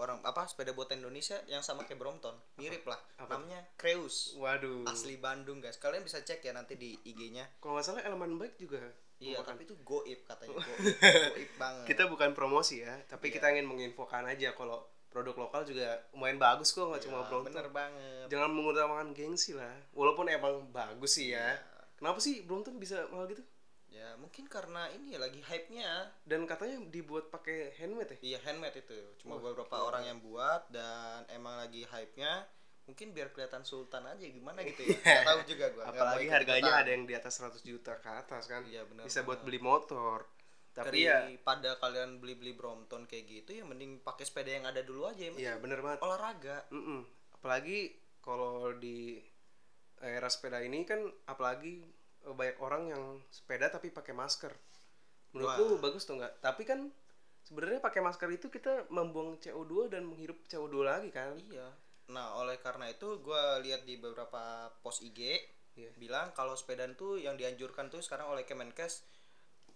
orang 0.00 0.18
apa 0.22 0.42
sepeda 0.44 0.72
buatan 0.72 0.98
Indonesia 0.98 1.36
yang 1.44 1.60
sama 1.60 1.84
kayak 1.84 1.96
Brompton. 1.96 2.32
Mirip 2.56 2.82
lah. 2.82 2.96
Namanya 3.20 3.60
Creus. 3.76 4.32
Waduh. 4.34 4.84
Asli 4.84 5.14
Bandung 5.14 5.58
guys. 5.58 5.76
Kalian 5.76 6.00
bisa 6.00 6.18
cek 6.18 6.40
ya 6.40 6.50
nanti 6.50 6.74
di 6.74 6.96
IG-nya 7.02 7.44
kalau 7.58 7.76
nggak 7.76 7.84
salah 7.84 8.02
elemen 8.02 8.34
baik 8.34 8.56
juga 8.56 8.80
iya 9.20 9.36
tapi 9.38 9.62
itu 9.62 9.76
goib 9.80 10.24
katanya. 10.24 10.56
Goib, 10.64 10.96
goib 11.30 11.50
banget. 11.54 11.84
Kita 11.86 12.08
bukan 12.08 12.32
promosi 12.32 12.80
ya 12.80 12.96
tapi 13.04 13.28
Iya. 13.28 13.34
kita 13.36 13.46
ingin 13.52 13.68
menginfokan 13.68 14.24
aja 14.24 14.56
kalau 14.56 14.80
produk 15.06 15.36
lokal 15.36 15.60
juga 15.62 16.00
lumayan 16.10 16.38
bagus 16.38 16.70
kok 16.70 16.88
nggak 16.88 17.02
cuma 17.04 17.20
Ya, 17.20 17.28
Brompton. 17.28 17.52
bener 17.52 17.66
banget. 17.68 18.24
Jangan 18.32 18.48
mengutamakan 18.48 19.08
gengsi 19.12 19.52
lah. 19.52 19.76
Walaupun 19.92 20.24
emang 20.26 20.72
bagus 20.72 21.14
sih 21.14 21.30
ya. 21.30 21.36
Iya. 21.36 21.60
kenapa 22.00 22.16
sih 22.16 22.40
Brompton 22.40 22.80
bisa 22.80 22.96
mahal 23.12 23.28
gitu 23.28 23.44
ya 24.00 24.16
mungkin 24.16 24.48
karena 24.48 24.88
ini 24.96 25.12
ya 25.12 25.20
lagi 25.20 25.44
hype-nya. 25.44 26.08
Dan 26.24 26.48
katanya 26.48 26.80
dibuat 26.88 27.28
pakai 27.28 27.76
handmade 27.76 28.16
ya? 28.16 28.18
Iya 28.24 28.38
handmade 28.48 28.80
itu. 28.80 28.96
Cuma 29.20 29.36
Wah, 29.36 29.52
beberapa 29.52 29.76
orang 29.84 30.08
yang 30.08 30.18
buat 30.24 30.72
dan 30.72 31.28
emang 31.28 31.60
lagi 31.60 31.84
hype-nya 31.84 32.48
mungkin 32.88 33.12
biar 33.14 33.30
kelihatan 33.30 33.62
sultan 33.62 34.02
aja 34.08 34.24
gimana 34.24 34.64
gitu 34.64 34.88
ya. 34.88 34.96
Nggak 35.04 35.28
tahu 35.28 35.40
juga 35.46 35.66
gua 35.76 35.84
mau 35.84 35.92
apalagi 35.94 36.26
harganya 36.32 36.72
ada 36.80 36.90
yang 36.90 37.04
di 37.04 37.14
atas 37.14 37.38
100 37.38 37.60
juta 37.60 37.92
ke 38.00 38.08
atas 38.08 38.48
kan. 38.48 38.64
Iya, 38.64 38.88
benar 38.88 39.04
bisa 39.04 39.20
buat 39.22 39.44
beli 39.44 39.60
motor. 39.60 40.24
Tapi 40.70 41.04
ya 41.04 41.28
daripada 41.28 41.76
kalian 41.82 42.22
beli-beli 42.22 42.54
Brompton 42.56 43.04
kayak 43.04 43.26
gitu 43.26 43.50
ya 43.58 43.66
mending 43.66 44.00
pakai 44.00 44.24
sepeda 44.24 44.54
yang 44.54 44.64
ada 44.70 44.80
dulu 44.86 45.10
aja 45.10 45.28
ya 45.28 45.32
iya 45.34 45.52
bener 45.58 45.82
banget. 45.82 45.98
olahraga. 46.00 46.62
Mm-mm. 46.70 47.02
apalagi 47.34 47.90
kalau 48.22 48.70
di 48.78 49.18
era 50.00 50.30
sepeda 50.30 50.62
ini 50.62 50.86
kan 50.86 51.02
apalagi 51.26 51.84
banyak 52.22 52.58
orang 52.60 52.82
yang 52.88 53.02
sepeda 53.28 53.68
tapi 53.68 53.88
pakai 53.88 54.12
masker 54.12 54.52
menurut 55.32 55.48
Wah. 55.48 55.58
lu 55.58 55.76
bagus 55.78 56.04
tuh 56.04 56.18
nggak 56.18 56.42
tapi 56.42 56.62
kan 56.62 56.90
sebenarnya 57.46 57.80
pakai 57.80 58.04
masker 58.04 58.28
itu 58.28 58.46
kita 58.46 58.86
membuang 58.92 59.40
CO2 59.40 59.88
dan 59.88 60.04
menghirup 60.04 60.36
CO2 60.46 60.74
lagi 60.82 61.10
kan 61.10 61.34
iya 61.50 61.70
nah 62.10 62.34
oleh 62.36 62.58
karena 62.58 62.90
itu 62.90 63.22
gue 63.22 63.42
lihat 63.62 63.86
di 63.86 63.96
beberapa 63.96 64.68
post 64.82 65.00
IG 65.00 65.38
Iya. 65.78 65.94
bilang 65.96 66.34
kalau 66.34 66.58
sepeda 66.58 66.82
tuh 66.92 67.14
yang 67.16 67.38
dianjurkan 67.38 67.88
tuh 67.88 68.02
sekarang 68.02 68.26
oleh 68.26 68.42
Kemenkes 68.42 69.06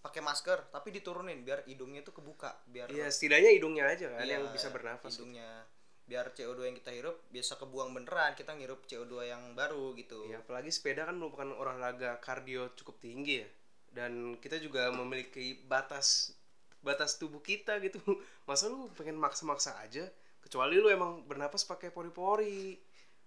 pakai 0.03 0.19
masker 0.19 0.67
tapi 0.69 0.91
diturunin 0.91 1.41
biar 1.41 1.63
hidungnya 1.65 2.03
itu 2.03 2.11
kebuka 2.11 2.51
biar 2.67 2.91
Iya, 2.91 3.07
setidaknya 3.09 3.55
hidungnya 3.55 3.87
aja 3.89 4.11
kan 4.11 4.21
Iya, 4.21 4.37
yang 4.37 4.51
bisa 4.51 4.69
bernafas. 4.69 5.15
hidungnya 5.17 5.65
biar 6.05 6.29
CO2 6.37 6.69
yang 6.69 6.77
kita 6.77 6.93
hirup 6.93 7.17
bisa 7.33 7.57
kebuang 7.57 7.89
beneran 7.89 8.37
kita 8.37 8.53
ngirup 8.53 8.85
CO2 8.85 9.25
yang 9.25 9.57
baru 9.57 9.97
gitu 9.97 10.29
Ya, 10.29 10.37
apalagi 10.37 10.69
sepeda 10.69 11.09
kan 11.09 11.17
merupakan 11.17 11.49
olahraga 11.57 12.21
kardio 12.21 12.69
cukup 12.77 13.01
tinggi 13.01 13.41
ya. 13.41 13.49
Dan 13.95 14.37
kita 14.37 14.61
juga 14.61 14.93
memiliki 14.93 15.57
batas 15.65 16.37
batas 16.85 17.17
tubuh 17.17 17.41
kita 17.41 17.81
gitu. 17.81 17.97
Masa 18.47 18.69
lu 18.69 18.85
pengen 18.93 19.17
maksa-maksa 19.17 19.81
aja? 19.81 20.05
Kecuali 20.45 20.77
lu 20.77 20.93
emang 20.93 21.25
bernapas 21.25 21.65
pakai 21.65 21.89
pori-pori. 21.89 22.77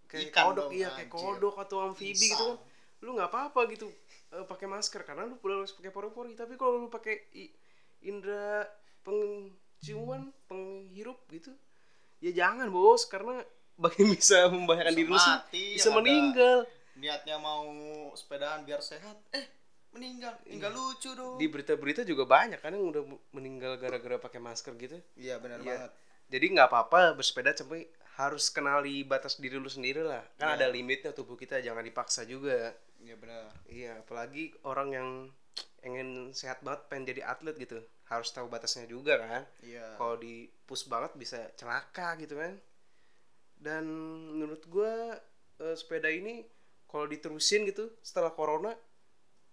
Kayak 0.06 0.32
Ikan 0.32 0.44
kodok 0.54 0.70
iya, 0.72 0.88
kayak 0.94 1.10
kodok 1.10 1.56
atau 1.58 1.82
amfibi 1.82 2.30
gitu 2.30 2.54
kan. 2.54 2.58
Lu 3.02 3.18
nggak 3.18 3.28
apa-apa 3.28 3.66
gitu 3.74 3.90
eh, 4.32 4.46
pakai 4.46 4.70
masker 4.70 5.02
karena 5.02 5.26
lu 5.26 5.34
udah 5.42 5.66
harus 5.66 5.74
pakai 5.74 5.90
pori-pori. 5.90 6.38
Tapi 6.38 6.54
kalau 6.54 6.86
lu 6.86 6.88
pakai 6.88 7.26
indera 8.06 8.70
penciuman, 9.02 10.30
penghirup 10.46 11.18
gitu, 11.34 11.50
ya 12.18 12.30
jangan 12.34 12.68
bos 12.68 13.06
karena 13.06 13.40
bagi 13.82 14.02
bisa 14.04 14.50
membahayakan 14.50 14.94
diri 14.94 15.06
lu 15.06 15.14
sih, 15.16 15.30
mati, 15.30 15.64
bisa 15.78 15.90
meninggal. 15.94 16.66
niatnya 16.96 17.38
mau 17.38 17.62
sepedaan 18.12 18.66
biar 18.66 18.82
sehat 18.82 19.14
eh 19.30 19.46
meninggal. 19.88 20.34
Nggak 20.44 20.72
lucu 20.74 21.10
dong. 21.14 21.38
Di 21.38 21.46
berita-berita 21.46 22.02
juga 22.02 22.26
banyak 22.26 22.58
kan 22.58 22.74
yang 22.74 22.90
udah 22.90 23.02
meninggal 23.30 23.78
gara-gara 23.78 24.18
pakai 24.18 24.36
masker 24.38 24.74
gitu. 24.76 24.98
Iya 25.14 25.38
benar 25.38 25.62
Iya. 25.62 25.66
banget. 25.86 25.90
Jadi 26.28 26.46
nggak 26.52 26.68
apa-apa 26.68 27.14
bersepeda 27.14 27.54
tapi 27.54 27.86
harus 28.18 28.50
kenali 28.50 29.06
batas 29.06 29.38
diri 29.38 29.56
lu 29.56 29.70
sendiri 29.70 30.02
lah. 30.02 30.26
Kan 30.36 30.52
Iya. 30.52 30.54
ada 30.58 30.66
limitnya 30.68 31.14
tubuh 31.14 31.38
kita 31.38 31.62
jangan 31.62 31.80
dipaksa 31.80 32.26
juga. 32.26 32.74
Iya 32.98 33.14
benar. 33.14 33.46
Iya 33.64 34.02
apalagi 34.02 34.52
orang 34.62 34.88
yang 34.90 35.08
ingin 35.86 36.34
sehat 36.34 36.60
banget 36.60 36.82
pengen 36.90 37.04
jadi 37.06 37.22
atlet 37.30 37.54
gitu 37.56 37.78
harus 38.08 38.32
tahu 38.32 38.48
batasnya 38.48 38.88
juga 38.88 39.20
kan. 39.20 39.42
Iya. 39.60 39.96
Kalau 40.00 40.16
di 40.16 40.48
push 40.64 40.88
banget 40.88 41.12
bisa 41.14 41.38
celaka 41.54 42.16
gitu 42.16 42.36
kan. 42.36 42.56
Dan 43.58 43.84
menurut 44.34 44.64
gua 44.66 45.18
eh, 45.58 45.76
sepeda 45.76 46.08
ini 46.08 46.46
kalau 46.88 47.04
diterusin 47.04 47.68
gitu 47.68 47.92
setelah 48.00 48.32
corona 48.32 48.72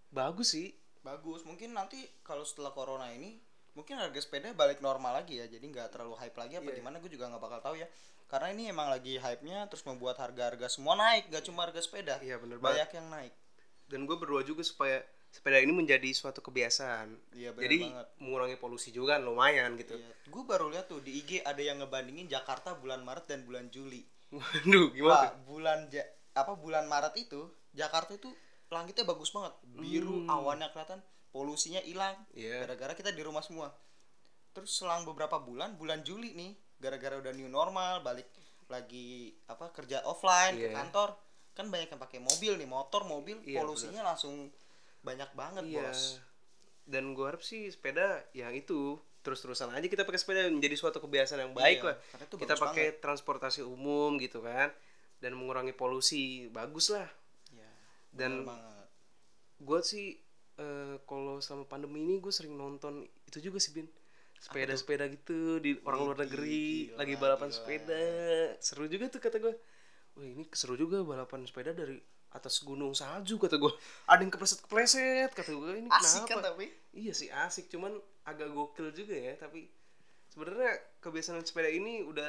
bagus 0.09 0.55
sih. 0.55 0.71
Bagus. 1.03 1.43
Mungkin 1.43 1.75
nanti 1.75 2.00
kalau 2.24 2.47
setelah 2.47 2.71
corona 2.71 3.12
ini 3.12 3.38
mungkin 3.75 4.00
harga 4.00 4.24
sepeda 4.24 4.55
balik 4.55 4.79
normal 4.79 5.19
lagi 5.19 5.38
ya. 5.38 5.45
Jadi 5.51 5.65
nggak 5.67 5.91
terlalu 5.91 6.15
hype 6.15 6.38
lagi 6.39 6.53
apa 6.57 6.69
Iya. 6.71 6.77
gimana 6.79 6.95
gue 7.03 7.12
juga 7.12 7.27
nggak 7.27 7.43
bakal 7.43 7.59
tahu 7.62 7.75
ya. 7.75 7.88
Karena 8.25 8.55
ini 8.57 8.71
emang 8.71 8.89
lagi 8.89 9.21
hype 9.21 9.43
nya 9.45 9.69
terus 9.69 9.85
membuat 9.85 10.17
harga-harga 10.17 10.65
semua 10.65 10.97
naik 10.97 11.29
gak 11.29 11.45
cuma 11.45 11.62
harga 11.67 11.77
sepeda. 11.77 12.17
Iya 12.25 12.41
bener 12.41 12.57
banget. 12.57 12.88
banyak 12.88 12.91
yang 12.97 13.07
naik. 13.13 13.33
Dan 13.85 14.09
gue 14.09 14.17
berdoa 14.17 14.41
juga 14.41 14.65
supaya 14.65 15.05
sepeda 15.36 15.60
ini 15.60 15.75
menjadi 15.75 16.08
suatu 16.10 16.39
kebiasaan 16.39 17.12
iya 17.34 17.51
benar 17.51 17.63
jadi 17.65 17.77
banget 17.84 18.08
mengurangi 18.18 18.56
polusi 18.56 18.89
juga 18.89 19.15
kan 19.15 19.27
lumayan 19.27 19.75
gitu 19.75 19.94
Iya. 19.94 20.12
gue 20.25 20.44
baru 20.46 20.72
lihat 20.72 20.88
tuh 20.88 21.04
di 21.04 21.12
IG 21.18 21.44
ada 21.44 21.60
yang 21.60 21.77
ngebandingin 21.77 22.25
Jakarta 22.25 22.72
bulan 22.74 23.04
Maret 23.04 23.27
dan 23.27 23.44
bulan 23.44 23.68
Juli 23.68 24.00
waduh 24.32 24.88
gimana 24.89 25.27
Pak, 25.27 25.44
bulan 25.44 25.80
ja 25.89 26.04
apa 26.34 26.56
bulan 26.56 26.86
Maret 26.86 27.20
itu 27.20 27.46
Jakarta 27.72 28.15
itu 28.15 28.32
langitnya 28.68 29.04
bagus 29.04 29.30
banget 29.30 29.51
biru 29.65 30.24
Hmm. 30.24 30.32
awannya 30.32 30.72
kelihatan 30.72 31.04
polusinya 31.30 31.82
hilang 31.82 32.15
Iya. 32.34 32.63
gara-gara 32.63 32.96
kita 32.96 33.12
di 33.12 33.20
rumah 33.20 33.44
semua 33.44 33.75
terus 34.50 34.72
selang 34.72 35.04
beberapa 35.04 35.36
bulan 35.38 35.75
bulan 35.75 36.00
Juli 36.00 36.32
nih 36.32 36.51
gara-gara 36.77 37.15
udah 37.18 37.32
new 37.32 37.48
normal 37.50 38.00
balik 38.01 38.32
lagi 38.65 39.30
apa 39.46 39.68
kerja 39.70 40.00
offline 40.04 40.56
ke 40.56 40.65
Iya. 40.65 40.74
kantor 40.74 41.10
kan 41.51 41.68
banyak 41.68 41.88
yang 41.88 42.01
pakai 42.01 42.20
mobil 42.20 42.56
nih 42.56 42.65
motor 42.65 43.04
mobil 43.06 43.39
Iya, 43.42 43.62
polusinya 43.62 44.01
langsung 44.01 44.48
banyak 45.05 45.29
banget 45.31 45.63
iya. 45.63 45.85
bos. 45.85 46.17
Dan 46.83 47.13
gue 47.13 47.24
harap 47.24 47.41
sih 47.41 47.69
sepeda 47.69 48.25
yang 48.33 48.51
itu 48.51 48.97
terus-terusan 49.21 49.69
aja 49.69 49.85
kita 49.85 50.05
pakai 50.05 50.17
sepeda 50.17 50.50
menjadi 50.50 50.75
suatu 50.75 50.97
kebiasaan 51.00 51.41
yang 51.41 51.53
baik 51.53 51.81
Iya, 51.81 51.88
lah. 51.93 51.97
kita 52.38 52.53
pakai 52.55 52.97
transportasi 52.97 53.62
umum 53.62 54.17
gitu 54.17 54.41
kan 54.41 54.69
dan 55.17 55.33
mengurangi 55.33 55.74
polusi 55.74 56.45
bagus 56.50 56.89
lah. 56.89 57.09
Iya, 57.50 57.69
Dan- 58.12 58.45
banget. 58.45 58.85
gue 59.57 59.79
sih 59.81 60.07
eh, 60.55 60.95
kalau 61.03 61.39
selama 61.39 61.65
pandemi 61.65 62.00
ini 62.00 62.17
gue 62.17 62.29
sering 62.29 62.53
nonton 62.53 63.01
itu 63.25 63.39
juga 63.41 63.57
sih 63.57 63.71
bin. 63.71 63.89
Sepeda-sepeda 64.35 65.07
gitu 65.07 65.57
di 65.57 65.79
orang 65.81 66.00
luar 66.05 66.17
negeri 66.21 66.91
gila, 66.91 66.97
lagi 67.01 67.13
balapan 67.15 67.50
gila. 67.50 67.55
sepeda. 67.55 68.03
Seru 68.62 68.85
juga 68.85 69.09
tuh 69.09 69.19
kata 69.19 69.38
gue 69.38 69.53
wah 70.15 70.24
ini 70.24 70.45
seru 70.53 70.75
juga 70.75 71.01
balapan 71.01 71.43
sepeda 71.43 71.74
dari 71.74 71.97
atas 72.36 72.60
gunung 72.60 72.92
salju 72.92 73.39
kata 73.39 73.56
gue 73.56 73.72
ada 74.12 74.20
yang 74.20 74.27
kepleset 74.27 74.60
kepleset 74.68 75.32
kata 75.32 75.56
gue 75.56 75.80
ini 75.80 75.89
asik 75.89 76.27
kan 76.27 76.44
kenapa 76.44 76.51
tapi? 76.51 76.68
Iya 76.92 77.13
sih 77.15 77.32
asik. 77.32 77.72
Cuman 77.72 77.96
agak 78.27 78.51
gokil 78.51 78.92
juga 78.92 79.15
ya 79.15 79.34
tapi 79.39 79.72
sebenarnya 80.27 80.75
kebiasaan 81.00 81.39
sepeda 81.48 81.72
ini 81.72 82.04
udah 82.04 82.27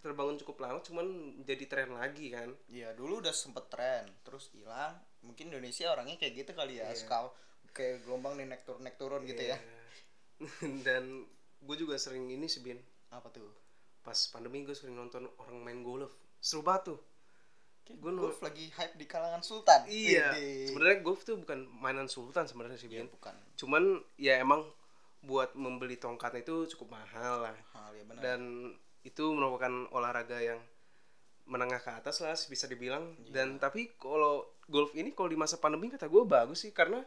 terbangun 0.00 0.38
cukup 0.40 0.64
lama 0.64 0.78
cuman 0.80 1.04
jadi 1.42 1.64
tren 1.66 1.90
lagi 1.92 2.30
kan. 2.30 2.54
Iya 2.70 2.94
dulu 2.94 3.18
udah 3.18 3.34
sempet 3.34 3.66
tren 3.68 4.06
terus 4.22 4.54
hilang. 4.54 4.94
Mungkin 5.26 5.50
Indonesia 5.50 5.90
orangnya 5.90 6.16
kayak 6.16 6.46
gitu 6.46 6.50
kali 6.54 6.78
ya 6.78 6.86
Iya. 6.88 6.96
suka 6.96 7.34
kayak 7.74 8.06
gelombang 8.06 8.38
nih 8.38 8.46
naik 8.48 8.62
turun 8.62 8.86
naik 8.86 8.96
turun 8.96 9.26
gitu 9.26 9.42
ya. 9.42 9.58
Iya. 9.58 9.82
dan 10.86 11.26
gue 11.60 11.76
juga 11.76 11.98
sering 11.98 12.30
ini 12.30 12.46
sih 12.46 12.62
bin. 12.62 12.78
Apa 13.10 13.28
tuh? 13.34 13.50
Pas 14.00 14.16
pandemi 14.30 14.62
gue 14.62 14.72
sering 14.78 14.94
nonton 14.94 15.26
orang 15.42 15.58
main 15.60 15.82
golf. 15.82 16.14
Seru 16.40 16.64
banget 16.64 16.94
tuh 16.94 17.09
Gua 17.98 18.12
golf 18.14 18.38
lagi 18.44 18.70
hype 18.70 18.94
di 18.94 19.06
kalangan 19.10 19.42
Sultan. 19.42 19.84
Iya. 19.90 20.36
Sebenarnya 20.70 20.98
golf 21.02 21.26
tuh 21.26 21.40
bukan 21.40 21.66
mainan 21.82 22.06
sultan 22.06 22.46
sebenarnya 22.46 22.78
sih 22.78 22.86
iya, 22.86 23.02
bukan. 23.08 23.34
Cuman 23.58 23.98
ya 24.14 24.38
emang 24.38 24.62
buat 25.20 25.52
membeli 25.52 26.00
tongkatnya 26.00 26.46
itu 26.46 26.70
cukup 26.76 26.96
mahal 26.96 27.44
lah. 27.44 27.56
Hal 27.76 27.92
ya 27.96 28.04
benar. 28.06 28.22
Dan 28.22 28.40
itu 29.04 29.24
merupakan 29.32 29.88
olahraga 29.92 30.40
yang 30.40 30.60
menengah 31.50 31.82
ke 31.82 31.90
atas 31.90 32.22
lah 32.22 32.36
bisa 32.36 32.70
dibilang. 32.70 33.16
Iya. 33.26 33.42
dan 33.42 33.48
tapi 33.58 33.90
kalau 33.98 34.46
golf 34.70 34.94
ini 34.94 35.10
kalau 35.10 35.26
di 35.26 35.38
masa 35.40 35.58
pandemi 35.58 35.90
kata 35.90 36.06
gue 36.06 36.22
bagus 36.24 36.64
sih. 36.64 36.72
Karena 36.72 37.02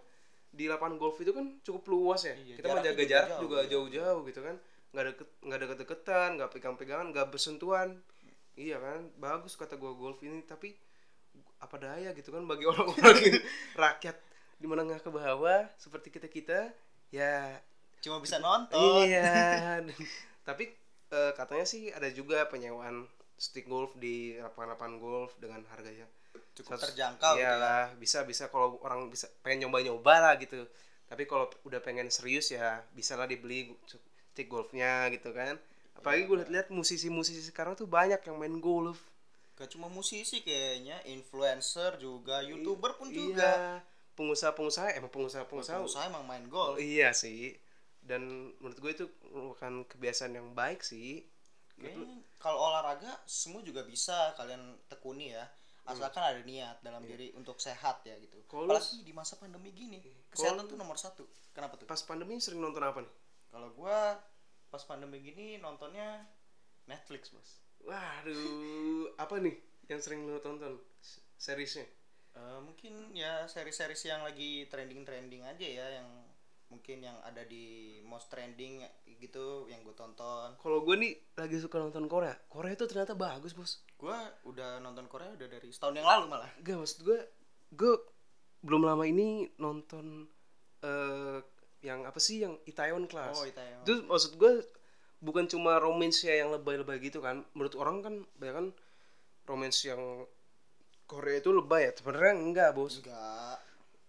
di 0.54 0.70
lapangan 0.70 1.02
golf 1.02 1.18
itu 1.18 1.34
kan 1.34 1.58
cukup 1.66 1.84
luas 1.90 2.28
ya. 2.28 2.36
Iya, 2.38 2.62
kita 2.62 2.68
menjaga 2.70 3.02
juga 3.02 3.10
jarak 3.10 3.30
jauh, 3.30 3.42
juga 3.42 3.58
iya. 3.58 3.70
jauh-jauh 3.72 4.22
gitu 4.30 4.40
kan. 4.46 4.56
Nggak 4.94 5.06
deket 5.10 5.30
nggak 5.42 5.60
deket-deketan 5.66 6.30
nggak 6.38 6.50
pegang-pegangan 6.54 7.08
nggak 7.10 7.28
bersentuhan 7.34 7.90
iya 8.56 8.78
kan 8.78 9.10
bagus 9.18 9.58
kata 9.58 9.76
gue 9.76 9.92
golf 9.96 10.20
ini 10.22 10.44
tapi 10.46 10.78
apa 11.58 11.76
daya 11.80 12.12
gitu 12.14 12.30
kan 12.30 12.44
bagi 12.46 12.66
orang-orang 12.72 13.42
rakyat 13.74 14.18
di 14.60 14.66
menengah 14.70 15.00
ke 15.00 15.10
bawah 15.10 15.66
seperti 15.76 16.08
kita 16.14 16.28
kita 16.30 16.60
ya 17.10 17.58
cuma 18.04 18.20
bisa 18.20 18.38
nonton 18.38 19.08
Iya. 19.08 19.80
Tapi 20.48 20.64
eh, 21.10 21.32
katanya 21.34 21.64
sih 21.64 21.88
ada 21.90 22.12
juga 22.12 22.44
penyewaan 22.48 23.08
stick 23.40 23.66
golf 23.66 23.96
di 23.96 24.36
lapangan-lapangan 24.38 24.96
golf 25.00 25.32
dengan 25.40 25.64
harganya 25.72 26.06
cukup 26.54 26.78
seratus- 26.78 26.94
terjangkau 26.94 27.34
gitu 27.34 27.40
Iya 27.40 27.50
ya 27.50 27.54
lah, 27.58 27.84
bisa 27.98 28.20
bisa 28.28 28.52
kalau 28.52 28.78
orang 28.84 29.08
bisa 29.08 29.26
pengen 29.42 29.68
nyoba-nyoba 29.68 30.14
lah 30.20 30.34
gitu. 30.38 30.68
Tapi 31.08 31.24
kalau 31.26 31.48
udah 31.64 31.80
pengen 31.80 32.12
serius 32.12 32.52
ya 32.52 32.84
bisa 32.92 33.16
lah 33.16 33.26
dibeli 33.26 33.72
stick 33.88 34.52
golfnya 34.52 35.08
gitu 35.10 35.32
kan. 35.32 35.56
Apalagi 36.04 36.24
gue 36.26 36.38
lihat-lihat 36.38 36.68
musisi-musisi 36.70 37.40
sekarang 37.42 37.74
tuh 37.74 37.88
banyak 37.88 38.20
yang 38.20 38.36
main 38.36 38.60
golf. 38.60 39.00
gak 39.54 39.70
cuma 39.70 39.86
musisi 39.88 40.42
kayaknya 40.42 40.98
influencer 41.06 41.96
juga 41.96 42.42
youtuber 42.42 42.98
pun 42.98 43.08
Iya. 43.08 43.16
juga 43.16 43.52
Pengusaha-pengusaha 44.14 44.94
emang 44.94 45.08
pengusaha-pengusaha. 45.10 45.78
pengusaha 45.80 46.04
emang 46.06 46.26
main 46.26 46.46
golf 46.46 46.76
Iya 46.76 47.14
sih. 47.14 47.56
Dan 47.98 48.22
menurut 48.58 48.78
gue 48.78 48.92
itu 48.92 49.06
merupakan 49.24 49.88
kebiasaan 49.88 50.34
yang 50.34 50.52
baik 50.52 50.82
sih. 50.82 51.24
Kayaknya 51.74 52.20
kalau 52.36 52.60
olahraga 52.62 53.16
semua 53.24 53.62
juga 53.62 53.82
bisa 53.82 54.34
kalian 54.34 54.60
tekuni 54.86 55.32
ya 55.32 55.46
asalkan 55.84 56.22
ada 56.22 56.42
niat 56.42 56.80
dalam 56.80 57.02
diri 57.02 57.32
untuk 57.34 57.58
sehat 57.58 58.04
ya 58.04 58.16
gitu 58.16 58.40
Kalau 58.46 58.66
lu- 58.66 58.72
apalagi 58.72 59.02
di 59.02 59.12
masa 59.12 59.36
pandemi 59.36 59.70
gini 59.70 60.00
kesehatan 60.30 60.64
tuh 60.64 60.76
nomor 60.76 60.96
satu 60.96 61.24
kenapa 61.52 61.76
tuh 61.76 61.86
Pas 61.86 62.00
pandemi 62.02 62.38
sering 62.38 62.58
nonton 62.58 62.80
apa 62.80 63.00
nih? 63.00 63.14
kalau 63.50 63.68
gua 63.74 64.16
pas 64.74 64.82
pandemi 64.90 65.22
gini 65.22 65.62
nontonnya 65.62 66.26
Netflix 66.90 67.30
bos 67.30 67.62
Waduh, 67.84 69.12
apa 69.20 69.44
nih 69.44 69.60
yang 69.92 70.00
sering 70.00 70.24
lo 70.24 70.40
tonton? 70.40 70.80
Seriesnya? 71.36 71.84
Eh, 72.34 72.60
mungkin 72.64 73.14
ya 73.14 73.46
seri-series 73.46 74.10
yang 74.10 74.24
lagi 74.24 74.66
trending-trending 74.72 75.44
aja 75.46 75.68
ya 75.68 75.88
yang 76.02 76.08
mungkin 76.72 77.06
yang 77.06 77.20
ada 77.22 77.46
di 77.46 78.00
most 78.08 78.34
trending 78.34 78.82
gitu 79.06 79.70
yang 79.70 79.86
gue 79.86 79.94
tonton 79.94 80.58
Kalau 80.58 80.82
gue 80.82 80.96
nih 80.98 81.14
lagi 81.38 81.62
suka 81.62 81.78
nonton 81.78 82.10
Korea. 82.10 82.34
Korea 82.50 82.74
itu 82.74 82.90
ternyata 82.90 83.14
bagus 83.14 83.54
bos. 83.54 83.86
gua 84.02 84.18
udah 84.50 84.82
nonton 84.82 85.06
Korea 85.06 85.30
udah 85.38 85.48
dari 85.48 85.70
setahun 85.70 86.02
yang 86.02 86.08
lalu 86.08 86.26
malah 86.34 86.50
Gak 86.66 86.76
maksud 86.76 87.00
gue, 87.06 87.20
gue 87.78 87.94
belum 88.66 88.88
lama 88.88 89.06
ini 89.06 89.54
nonton 89.60 90.26
eh 90.82 91.40
yang 91.84 92.08
apa 92.08 92.18
sih 92.18 92.42
yang 92.42 92.56
Itaewon 92.64 93.06
Class. 93.12 93.38
oh 93.38 93.46
Itaewon 93.46 93.84
Itu 93.84 93.94
maksud 94.08 94.40
gue 94.40 94.64
bukan 95.20 95.46
cuma 95.52 95.78
romance 95.78 96.24
yang 96.24 96.56
lebay-lebay 96.56 97.04
gitu 97.04 97.20
kan. 97.20 97.44
Menurut 97.54 97.76
orang 97.76 97.98
kan 98.00 98.16
banyak 98.40 98.56
kan 98.56 98.68
romance 99.46 99.84
yang 99.84 100.24
Korea 101.06 101.44
itu 101.44 101.52
lebay 101.52 101.88
ya. 101.88 101.92
Sebenarnya 101.94 102.34
enggak 102.40 102.70
bos. 102.74 103.04
enggak 103.04 103.60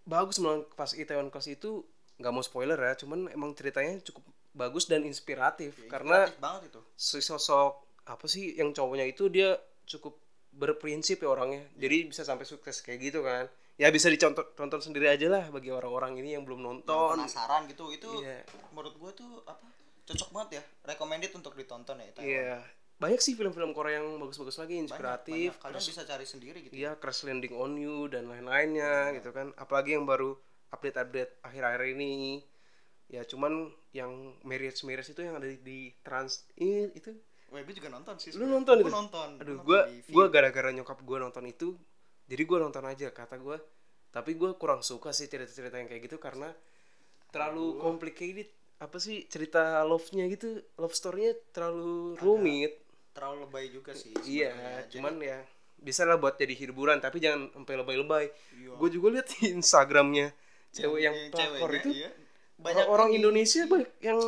Bagus 0.05 0.37
malah 0.39 0.63
pas 0.73 0.95
Itaewon 0.95 1.29
Class 1.29 1.51
itu 1.51 1.83
nggak 2.15 2.31
mau 2.31 2.43
spoiler 2.43 2.79
ya 2.79 2.95
cuman 2.95 3.27
emang 3.27 3.51
ceritanya 3.51 3.99
cukup 3.99 4.23
bagus 4.55 4.87
dan 4.87 5.03
inspiratif 5.03 5.75
Ya, 5.83 5.91
karena 5.91 6.31
banget 6.39 6.71
itu 6.71 6.81
si 6.95 7.19
sosok 7.19 7.83
apa 8.07 8.25
sih 8.31 8.55
yang 8.55 8.71
cowoknya 8.71 9.03
itu 9.03 9.27
dia 9.27 9.59
cukup 9.83 10.15
berprinsip 10.55 11.19
ya 11.19 11.29
orangnya 11.29 11.67
jadi 11.75 12.07
bisa 12.07 12.23
sampai 12.23 12.47
sukses 12.47 12.79
kayak 12.79 12.99
gitu 13.03 13.19
kan 13.21 13.45
ya 13.75 13.91
bisa 13.91 14.07
dicontoh 14.07 14.55
tonton 14.55 14.79
sendiri 14.79 15.11
aja 15.11 15.27
lah 15.27 15.51
bagi 15.51 15.67
orang-orang 15.69 16.15
ini 16.17 16.33
yang 16.33 16.47
belum 16.47 16.59
Yang 16.59 16.67
nonton 16.87 17.15
penasaran 17.19 17.67
gitu 17.67 17.91
itu 17.91 18.09
Iya. 18.23 18.47
menurut 18.71 18.95
gue 18.95 19.11
tuh 19.13 19.43
apa 19.43 19.67
cocok 20.05 20.29
banget 20.31 20.49
ya 20.57 20.63
recommended 20.87 21.31
untuk 21.35 21.53
ditonton 21.53 21.99
ya 21.99 22.07
iya 22.23 22.55
banyak 22.95 23.19
sih 23.19 23.35
film-film 23.35 23.75
Korea 23.75 23.99
yang 23.99 24.15
bagus-bagus 24.17 24.55
lagi 24.55 24.79
Banyak, 24.79 24.85
inspiratif 24.87 25.49
banyak. 25.51 25.63
kalian 25.67 25.83
bisa 25.83 26.03
cari 26.07 26.23
sendiri 26.23 26.57
gitu 26.63 26.71
Iya, 26.71 26.95
Crash 26.95 27.27
Landing 27.27 27.51
on 27.51 27.75
You 27.75 28.07
dan 28.07 28.31
lain-lainnya 28.31 29.11
gitu 29.19 29.35
kan. 29.35 29.51
Apalagi 29.59 29.99
yang 29.99 30.07
baru 30.07 30.39
update-update 30.71 31.43
akhir-akhir 31.43 31.91
ini. 31.91 32.39
Ya 33.11 33.27
cuman 33.27 33.67
yang 33.91 34.39
marriage 34.47 34.87
marriage 34.87 35.11
itu 35.11 35.21
yang 35.21 35.35
ada 35.35 35.43
di, 35.43 35.59
di 35.59 35.79
trans 36.07 36.47
ini 36.55 36.87
itu. 36.95 37.11
Wah, 37.55 37.63
gue 37.63 37.75
juga 37.79 37.87
nonton 37.87 38.19
sih. 38.19 38.35
Lu 38.35 38.43
sebenarnya. 38.43 38.55
nonton 38.59 38.75
Gua 38.75 38.83
itu? 38.83 38.91
nonton. 38.91 39.29
Aduh, 39.39 39.57
Gua 39.63 39.63
gua 39.63 39.79
nonton 39.79 39.95
di 39.95 40.11
gua 40.11 40.25
feed. 40.27 40.33
gara-gara 40.35 40.69
nyokap 40.75 40.99
gua 41.07 41.17
nonton 41.23 41.43
itu, 41.47 41.67
jadi 42.27 42.43
gua 42.43 42.59
nonton 42.67 42.83
aja 42.83 43.07
kata 43.15 43.39
gua. 43.39 43.57
Tapi 44.11 44.35
gua 44.35 44.59
kurang 44.59 44.83
suka 44.83 45.15
sih 45.15 45.31
cerita-cerita 45.31 45.79
yang 45.79 45.87
kayak 45.87 46.11
gitu 46.11 46.19
karena 46.19 46.51
terlalu 47.31 47.79
complicated. 47.79 48.51
Apa 48.75 48.99
sih 48.99 49.23
cerita 49.31 49.79
love-nya 49.87 50.27
gitu, 50.27 50.59
love 50.75 50.91
story-nya 50.91 51.39
terlalu 51.55 52.19
rumit. 52.19 52.83
terlalu 53.15 53.47
lebay 53.47 53.71
juga 53.71 53.95
sih. 53.95 54.11
Iya. 54.27 54.51
Jadi, 54.91 54.99
cuman 54.99 55.15
ya 55.23 55.39
bisa 55.79 56.03
lah 56.03 56.19
buat 56.19 56.35
jadi 56.35 56.51
hiburan 56.51 56.99
tapi 56.99 57.23
jangan 57.23 57.47
sampai 57.55 57.79
lebay-lebay. 57.79 58.25
Iya. 58.59 58.75
Gue 58.75 58.89
juga 58.91 59.15
lihat 59.15 59.31
di 59.31 59.55
Instagramnya 59.55 60.35
cewek 60.75 60.99
yang, 60.99 61.15
pelakor 61.31 61.71
ceweknya, 61.71 61.79
itu 61.79 61.89
iya. 61.95 62.09
banyak 62.59 62.87
orang 62.91 63.09
ini. 63.15 63.23
Indonesia 63.23 63.63
banyak 63.71 63.91
yang 64.03 64.19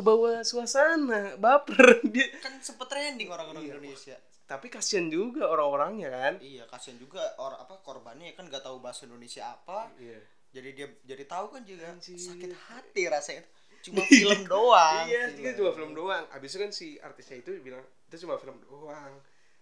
ke 0.00 0.02
bawah 0.02 0.40
suasana 0.40 1.36
baper 1.36 2.00
dia. 2.14 2.32
kan 2.40 2.56
sempet 2.58 2.88
trending 2.88 3.28
orang-orang 3.28 3.62
Iya. 3.62 3.70
Indonesia. 3.76 4.16
Tapi 4.44 4.66
kasihan 4.66 5.06
juga 5.06 5.46
orang-orangnya 5.46 6.08
kan. 6.08 6.34
Iya, 6.40 6.64
kasihan 6.66 6.96
juga 6.96 7.22
orang 7.36 7.60
apa 7.60 7.78
korbannya 7.80 8.32
kan 8.32 8.48
nggak 8.48 8.64
tahu 8.64 8.80
bahasa 8.80 9.04
Indonesia 9.04 9.46
apa. 9.46 9.92
Iya. 9.94 10.18
Jadi 10.50 10.68
dia 10.74 10.88
jadi 11.06 11.22
tahu 11.22 11.52
kan 11.52 11.62
juga 11.62 11.86
Anjir. 11.86 12.18
sakit 12.18 12.50
hati 12.50 13.02
rasanya. 13.06 13.44
Cuma 13.80 14.02
film 14.10 14.40
doang. 14.44 15.04
Iya, 15.06 15.30
itu 15.36 15.60
cuma 15.60 15.70
film 15.70 15.92
doang. 15.92 16.24
Abis 16.32 16.50
itu 16.50 16.58
kan 16.58 16.70
si 16.70 16.98
artisnya 16.98 17.38
itu 17.38 17.54
bilang 17.60 17.80
itu 18.08 18.26
cuma 18.26 18.34
film 18.36 18.58
doang. 18.60 19.14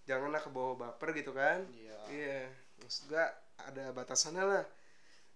Janganlah 0.09 0.41
ke 0.41 0.49
bawah 0.49 0.79
baper 0.79 1.13
gitu 1.13 1.37
kan. 1.37 1.69
Iya. 1.69 1.99
Iya. 2.09 2.39
Maksud 2.81 3.13
gua 3.13 3.29
ada 3.61 3.93
batasannya 3.93 4.41
lah. 4.41 4.65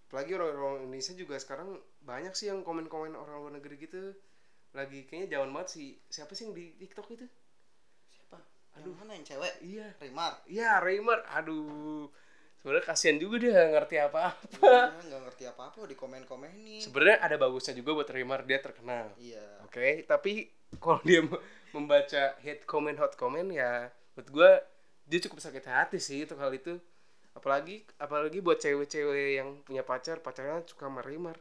Apalagi 0.09 0.33
orang-orang 0.33 0.85
Indonesia 0.85 1.13
juga 1.13 1.37
sekarang 1.37 1.73
banyak 2.01 2.33
sih 2.33 2.49
yang 2.49 2.65
komen-komen 2.65 3.13
orang 3.13 3.37
luar 3.37 3.53
negeri 3.53 3.77
gitu. 3.77 4.17
Lagi 4.73 5.05
kayaknya 5.05 5.37
jaman 5.37 5.53
banget 5.53 5.69
sih. 5.77 5.89
Siapa 6.09 6.33
sih 6.33 6.49
yang 6.49 6.53
di 6.57 6.73
TikTok 6.81 7.07
itu? 7.13 7.25
Siapa? 8.09 8.41
Aduh, 8.81 8.93
mana 8.97 9.13
yang 9.13 9.25
cewek? 9.25 9.53
Iya. 9.61 9.87
Rimar. 10.01 10.41
Iya, 10.49 10.81
Raymar. 10.81 11.21
Aduh. 11.37 12.09
Sebenarnya 12.63 12.85
kasihan 12.87 13.19
juga 13.19 13.43
dia 13.43 13.51
nggak 13.51 13.71
ngerti 13.75 13.95
apa-apa. 13.99 14.71
Iya, 14.71 15.03
nggak 15.11 15.21
ngerti 15.27 15.43
apa-apa 15.51 15.83
di 15.83 15.95
komen-komenin. 15.99 16.79
Sebenarnya 16.79 17.19
ada 17.19 17.35
bagusnya 17.35 17.75
juga 17.75 17.91
buat 17.99 18.07
Raymar 18.07 18.47
dia 18.47 18.63
terkenal. 18.63 19.11
Iya. 19.19 19.45
Oke, 19.67 20.07
tapi 20.07 20.47
kalau 20.79 21.03
dia 21.03 21.21
membaca 21.75 22.23
hate 22.39 22.63
comment, 22.63 22.95
hot 22.95 23.19
comment 23.19 23.51
ya 23.51 23.91
menurut 24.15 24.29
gue 24.29 24.51
dia 25.09 25.19
cukup 25.27 25.43
sakit 25.43 25.65
hati 25.67 25.99
sih 25.99 26.23
itu 26.23 26.39
hal 26.39 26.55
itu. 26.55 26.79
Apalagi 27.35 27.83
apalagi 27.99 28.39
buat 28.39 28.63
cewek-cewek 28.63 29.43
yang 29.43 29.59
punya 29.67 29.83
pacar, 29.83 30.23
pacarnya 30.23 30.63
suka 30.63 30.87
sama 30.87 31.03
Raymar. 31.03 31.35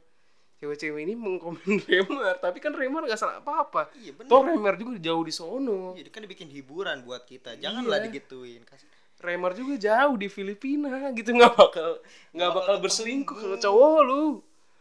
Cewek-cewek 0.63 1.03
ini 1.03 1.15
mengkomen 1.15 1.59
Raymar, 1.83 2.39
tapi 2.39 2.57
kan 2.57 2.71
Raymar 2.71 3.03
gak 3.05 3.19
salah 3.19 3.37
apa-apa. 3.37 3.91
Iya, 3.97 4.15
bener. 4.15 4.31
Toh 4.31 4.41
Raymar 4.41 4.79
juga 4.79 4.95
jauh 4.97 5.21
di 5.21 5.35
sono. 5.35 5.93
Iya, 5.93 6.07
kan 6.07 6.23
dibikin 6.23 6.47
hiburan 6.49 7.03
buat 7.03 7.27
kita. 7.27 7.59
Janganlah 7.59 7.99
Iya. 7.99 8.07
digituin. 8.09 8.63
Kasih 8.63 8.87
Raymar 9.19 9.53
juga 9.53 9.75
jauh 9.77 10.15
di 10.15 10.27
Filipina 10.27 10.91
gitu 11.15 11.31
nggak 11.31 11.51
bakal 11.53 12.03
nggak 12.33 12.51
bakal 12.53 12.59
bakal 12.69 12.77
berselingkuh 12.81 13.35
kalau 13.37 13.55
cowok 13.57 13.99
lu 14.03 14.23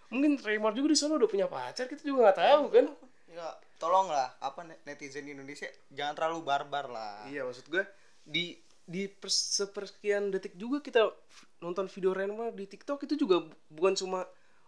mungkin 0.07 0.33
Raymar 0.35 0.73
juga 0.73 0.87
di 0.87 0.97
sana 0.97 1.13
udah 1.13 1.25
punya 1.25 1.45
pacar 1.45 1.85
kita 1.85 2.01
juga 2.01 2.25
nggak 2.25 2.39
tahu 2.39 2.63
kan 2.69 2.85
Ya, 3.29 3.47
tolonglah 3.77 4.33
apa 4.37 4.61
net- 4.61 4.81
netizen 4.83 5.23
Indonesia 5.25 5.63
jangan 5.87 6.13
terlalu 6.13 6.41
barbar 6.43 6.89
lah. 6.89 7.21
iya 7.25 7.41
maksud 7.41 7.63
gue 7.65 7.85
di 8.23 8.57
di 8.83 9.05
pers- 9.07 9.55
sepersekian 9.55 10.27
detik 10.27 10.51
juga 10.53 10.81
kita 10.81 11.13
nonton 11.57 11.85
video 11.87 12.11
Raymar 12.11 12.49
di 12.49 12.65
TikTok 12.65 12.97
itu 13.03 13.15
juga 13.17 13.39
bu- 13.39 13.55
bukan 13.69 13.93
cuma 13.93 14.25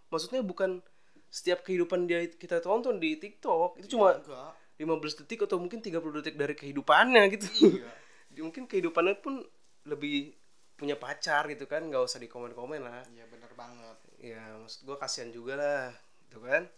maksudnya 0.07 0.39
bukan 0.39 0.85
setiap 1.33 1.65
kehidupan 1.65 2.05
dia 2.05 2.29
kita 2.29 2.61
tonton 2.61 3.01
di 3.01 3.17
TikTok 3.17 3.81
itu 3.81 3.97
cuma 3.97 4.13
enggak. 4.13 4.53
15 4.77 5.19
detik 5.19 5.39
atau 5.43 5.57
mungkin 5.57 5.81
30 5.81 5.97
detik 6.13 6.35
dari 6.35 6.53
kehidupannya 6.53 7.23
gitu 7.31 7.47
Iya. 7.73 7.89
mungkin 8.45 8.65
kehidupannya 8.65 9.17
pun 9.17 9.41
lebih 9.83 10.37
punya 10.73 10.93
pacar 10.93 11.45
gitu 11.47 11.65
kan 11.65 11.81
nggak 11.83 12.01
usah 12.01 12.17
dikomen-komen 12.17 12.81
lah 12.81 13.01
Iya 13.07 13.25
bener 13.27 13.49
banget. 13.53 13.97
ya 14.19 14.41
maksud 14.57 14.83
gue 14.83 14.95
kasihan 14.95 15.29
juga 15.29 15.53
lah 15.53 15.89
gitu 16.21 16.37
kan 16.39 16.69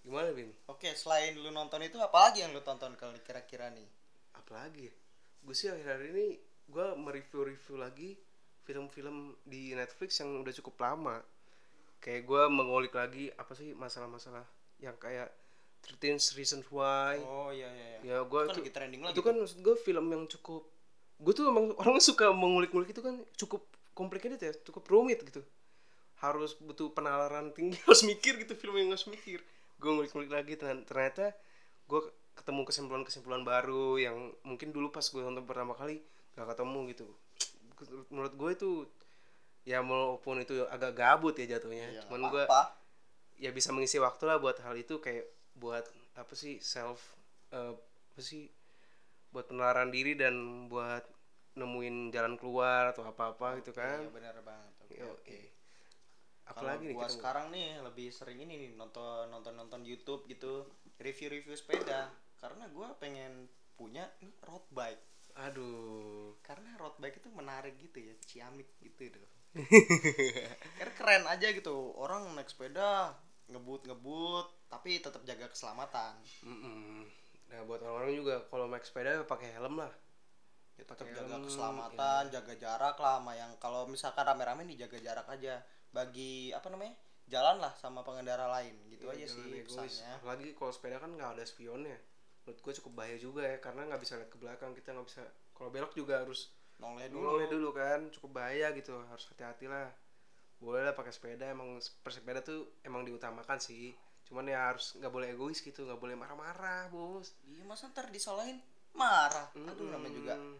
gimana 0.00 0.28
bin 0.30 0.48
Oke, 0.66 0.92
selain 0.94 1.36
lu 1.36 1.48
nonton 1.50 1.80
itu 1.80 1.96
apalagi 1.98 2.40
yang 2.40 2.52
lu 2.52 2.60
tonton 2.60 2.92
kali 2.94 3.20
kira-kira 3.20 3.68
nih? 3.68 3.84
apalagi 4.32 4.88
ya 4.88 4.94
gue 5.40 5.54
sih 5.54 5.68
akhir-akhir 5.68 6.08
ini 6.10 6.28
gue 6.66 6.86
mereview-review 6.96 7.76
lagi 7.76 8.16
film-film 8.60 9.16
di 9.42 9.72
Netflix 9.72 10.18
yang 10.18 10.36
udah 10.38 10.52
cukup 10.54 10.76
lama 10.78 11.16
kayak 12.00 12.24
gue 12.24 12.42
mengulik 12.48 12.96
lagi 12.96 13.28
apa 13.36 13.52
sih 13.52 13.76
masalah-masalah 13.76 14.44
yang 14.80 14.96
kayak 14.96 15.28
13 15.84 16.36
Reasons 16.36 16.66
Why 16.68 17.20
Oh 17.24 17.52
iya 17.52 17.68
iya 17.72 17.86
iya. 18.00 18.00
ya 18.04 18.16
gue 18.24 18.40
kan 18.48 18.56
itu 18.56 18.60
lagi 18.64 18.72
trending 18.72 19.02
lagi. 19.04 19.14
itu 19.16 19.22
kan 19.24 19.34
maksud 19.36 19.58
gue 19.60 19.74
film 19.80 20.06
yang 20.12 20.24
cukup 20.28 20.62
gue 21.20 21.32
tuh 21.36 21.44
emang 21.52 21.76
orangnya 21.76 22.04
suka 22.10 22.32
mengulik-ngulik 22.32 22.92
itu 22.96 23.04
kan 23.04 23.20
cukup 23.36 23.68
complicated 23.92 24.40
ya 24.40 24.52
cukup 24.64 24.84
rumit 24.88 25.20
gitu 25.20 25.44
harus 26.20 26.56
butuh 26.56 26.92
penalaran 26.92 27.52
tinggi 27.52 27.76
harus 27.86 28.04
mikir 28.04 28.40
gitu 28.40 28.56
film 28.56 28.76
yang 28.80 28.92
harus 28.92 29.08
mikir 29.08 29.40
gue 29.80 29.90
ngulik-ngulik 29.90 30.32
lagi 30.32 30.56
ternyata, 30.56 30.84
ternyata 30.88 31.24
gue 31.88 32.00
ketemu 32.36 32.64
kesimpulan-kesimpulan 32.64 33.44
baru 33.44 34.00
yang 34.00 34.32
mungkin 34.44 34.72
dulu 34.72 34.88
pas 34.88 35.04
gue 35.04 35.20
nonton 35.20 35.44
pertama 35.44 35.76
kali 35.76 36.00
gak 36.36 36.56
ketemu 36.56 36.80
gitu 36.92 37.06
menurut 38.12 38.32
gue 38.36 38.50
itu 38.52 38.70
ya 39.62 39.78
walaupun 39.80 40.40
itu 40.40 40.64
agak 40.66 40.96
gabut 40.96 41.36
ya 41.36 41.56
jatuhnya 41.56 41.86
Iya, 41.90 42.00
cuman 42.08 42.20
gue 42.28 42.44
apa? 42.44 42.74
ya 43.36 43.50
bisa 43.50 43.70
mengisi 43.70 43.96
waktu 43.96 44.24
lah 44.24 44.36
buat 44.36 44.56
hal 44.60 44.74
itu 44.74 44.98
kayak 44.98 45.24
buat 45.56 45.84
apa 46.16 46.32
sih 46.32 46.56
self 46.58 47.16
eh, 47.50 47.72
apa 47.76 48.20
sih 48.20 48.48
buat 49.30 49.46
penelaran 49.46 49.88
diri 49.88 50.16
dan 50.16 50.66
buat 50.66 51.04
nemuin 51.54 52.10
jalan 52.10 52.34
keluar 52.38 52.90
atau 52.90 53.04
apa-apa 53.04 53.60
gitu 53.60 53.70
kan 53.70 54.00
Iya 54.00 54.10
bener 54.10 54.36
banget. 54.40 54.72
Oke 54.86 54.96
Yo, 54.96 55.08
oke. 55.12 55.28
eh. 55.28 55.46
Kalau 56.50 56.66
apalagi 56.66 56.82
nih 56.90 56.94
gua 56.98 57.06
kita 57.06 57.14
sekarang 57.14 57.46
nih 57.54 57.68
lebih 57.78 58.08
sering 58.10 58.38
ini 58.42 58.54
nih 58.58 58.70
nonton 58.74 59.30
nonton 59.30 59.54
nonton 59.54 59.80
YouTube 59.86 60.26
gitu 60.26 60.66
review-review 60.98 61.54
sepeda 61.54 62.10
karena 62.42 62.66
gua 62.74 62.90
pengen 62.98 63.46
punya 63.78 64.10
road 64.42 64.66
bike 64.74 64.98
aduh 65.38 66.34
karena 66.42 66.74
road 66.76 66.98
bike 66.98 67.22
itu 67.22 67.30
menarik 67.30 67.78
gitu 67.78 68.02
ya 68.02 68.14
ciamik 68.26 68.66
gitu 68.82 69.14
tuh 69.14 69.26
karena 70.78 70.92
keren 70.94 71.24
aja 71.26 71.46
gitu. 71.50 71.94
Orang 71.98 72.30
naik 72.34 72.48
sepeda 72.50 73.14
ngebut 73.50 73.82
ngebut 73.88 74.46
tapi 74.70 75.02
tetap 75.02 75.22
jaga 75.26 75.50
keselamatan. 75.50 76.14
Mm-mm. 76.46 77.02
nah 77.50 77.66
buat 77.66 77.82
orang-orang 77.82 78.14
juga 78.14 78.34
kalau 78.46 78.70
naik 78.70 78.86
sepeda 78.86 79.26
pakai 79.26 79.50
helm 79.58 79.82
lah. 79.82 79.90
Ya, 80.78 80.86
tetap 80.86 81.02
Pakai 81.02 81.18
jaga 81.18 81.34
helm, 81.34 81.44
keselamatan 81.50 82.22
jaga 82.30 82.54
jarak 82.56 82.96
lah 82.96 83.14
sama 83.18 83.32
yang 83.34 83.50
kalau 83.58 83.90
misalkan 83.90 84.22
rame-rame 84.22 84.62
nih 84.70 84.86
jaga 84.86 84.98
jarak 85.02 85.26
aja. 85.26 85.58
Bagi 85.90 86.54
apa 86.54 86.70
namanya 86.70 86.94
jalan 87.26 87.58
lah 87.58 87.74
sama 87.74 88.06
pengendara 88.06 88.46
lain 88.46 88.74
gitu 88.86 89.10
Iya, 89.10 89.26
aja 89.26 89.26
sih 89.34 89.42
egois. 89.50 89.66
pesannya. 89.66 90.12
Apalagi 90.22 90.46
kalau 90.54 90.70
sepeda 90.70 90.96
kan 91.02 91.10
nggak 91.10 91.30
ada 91.34 91.42
spionnya. 91.42 91.98
Menurut 92.46 92.58
gue 92.62 92.72
cukup 92.78 92.92
bahaya 92.94 93.18
juga 93.18 93.42
ya 93.42 93.58
karena 93.58 93.90
nggak 93.90 93.98
bisa 94.00 94.14
lihat 94.14 94.30
ke 94.30 94.38
belakang. 94.38 94.70
Kita 94.78 94.94
nggak 94.94 95.06
bisa 95.10 95.22
kalau 95.50 95.74
belok 95.74 95.90
juga 95.92 96.22
harus 96.22 96.54
noleh 96.80 97.06
dulu. 97.06 97.36
dulu. 97.36 97.44
Dulu 97.46 97.68
kan 97.70 98.00
cukup 98.10 98.30
bahaya 98.34 98.72
gitu 98.72 98.96
harus 99.04 99.28
hati-hati 99.28 99.68
lah 99.68 99.92
boleh 100.60 100.84
lah 100.84 100.92
pakai 100.92 101.08
sepeda 101.08 101.48
emang 101.48 101.76
bersepeda 102.00 102.40
tuh 102.40 102.80
emang 102.82 103.04
diutamakan 103.04 103.56
sih. 103.56 103.92
Cuman 104.24 104.44
ya 104.44 104.72
harus 104.72 104.96
nggak 104.96 105.08
boleh 105.08 105.32
egois 105.32 105.60
gitu 105.60 105.84
nggak 105.84 105.96
boleh 105.96 106.16
marah-marah 106.16 106.88
bos. 106.88 107.32
Iya 107.44 107.64
masa 107.64 107.88
ntar 107.88 108.08
disalahin? 108.08 108.60
Marah. 108.92 109.48
Aduh 109.54 109.88
namanya 109.88 110.14
juga 110.14 110.34
Mm. 110.34 110.56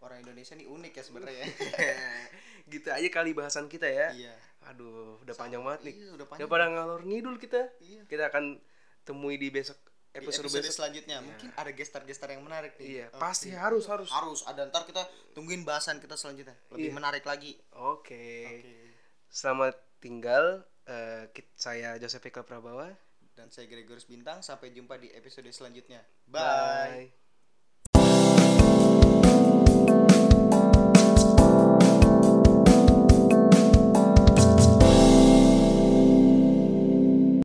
orang 0.00 0.18
Indonesia 0.20 0.54
nih 0.54 0.66
unik 0.66 0.92
ya 0.92 1.02
sebenarnya. 1.02 1.44
Gitu 2.72 2.88
aja 2.88 3.08
kali 3.10 3.34
bahasan 3.34 3.66
kita 3.66 3.86
ya. 3.86 4.10
Iya. 4.14 4.34
Aduh 4.70 5.18
udah 5.20 5.34
panjang 5.34 5.62
banget 5.62 5.90
nih. 5.90 5.94
Iya 5.98 6.10
udah 6.14 6.26
panjang. 6.26 6.40
daripada 6.46 6.64
ngalor 6.70 7.02
ngidul 7.04 7.36
kita. 7.38 7.60
Iya. 7.82 8.02
kita 8.06 8.30
akan 8.30 8.58
temui 9.02 9.34
di 9.36 9.50
besok 9.50 9.76
episode, 10.12 10.44
episode, 10.44 10.60
besok 10.60 10.74
selanjutnya 10.74 11.16
mungkin 11.20 11.48
ada 11.52 11.70
gestar-gestar 11.70 12.28
yang 12.30 12.42
menarik 12.42 12.76
nih 12.76 12.86
iya 13.00 13.06
Oke. 13.08 13.18
pasti 13.18 13.48
harus 13.50 13.84
harus 13.86 14.08
harus 14.08 14.44
ada 14.44 14.64
ntar 14.66 14.84
kita 14.84 15.00
tungguin 15.32 15.64
bahasan 15.64 15.98
kita 15.98 16.14
selanjutnya 16.14 16.52
lebih 16.68 16.88
Iya. 16.88 16.94
menarik 16.94 17.24
lagi 17.24 17.56
oke 17.72 18.26
oke 18.52 18.76
selamat 19.28 19.74
tinggal 19.98 20.64
Eh, 20.82 21.30
kit- 21.30 21.54
saya 21.54 21.94
Joseph 21.94 22.26
Eka 22.26 22.42
Prabawa 22.42 22.90
Dan 23.32 23.48
saya 23.48 23.70
Gregorius 23.70 24.02
Bintang. 24.04 24.42
Sampai 24.42 24.74
jumpa 24.74 24.98
di 24.98 25.08
episode 25.08 25.46
selanjutnya. 25.48 26.02
Bye. 26.26 26.42
Bye. 27.06 27.21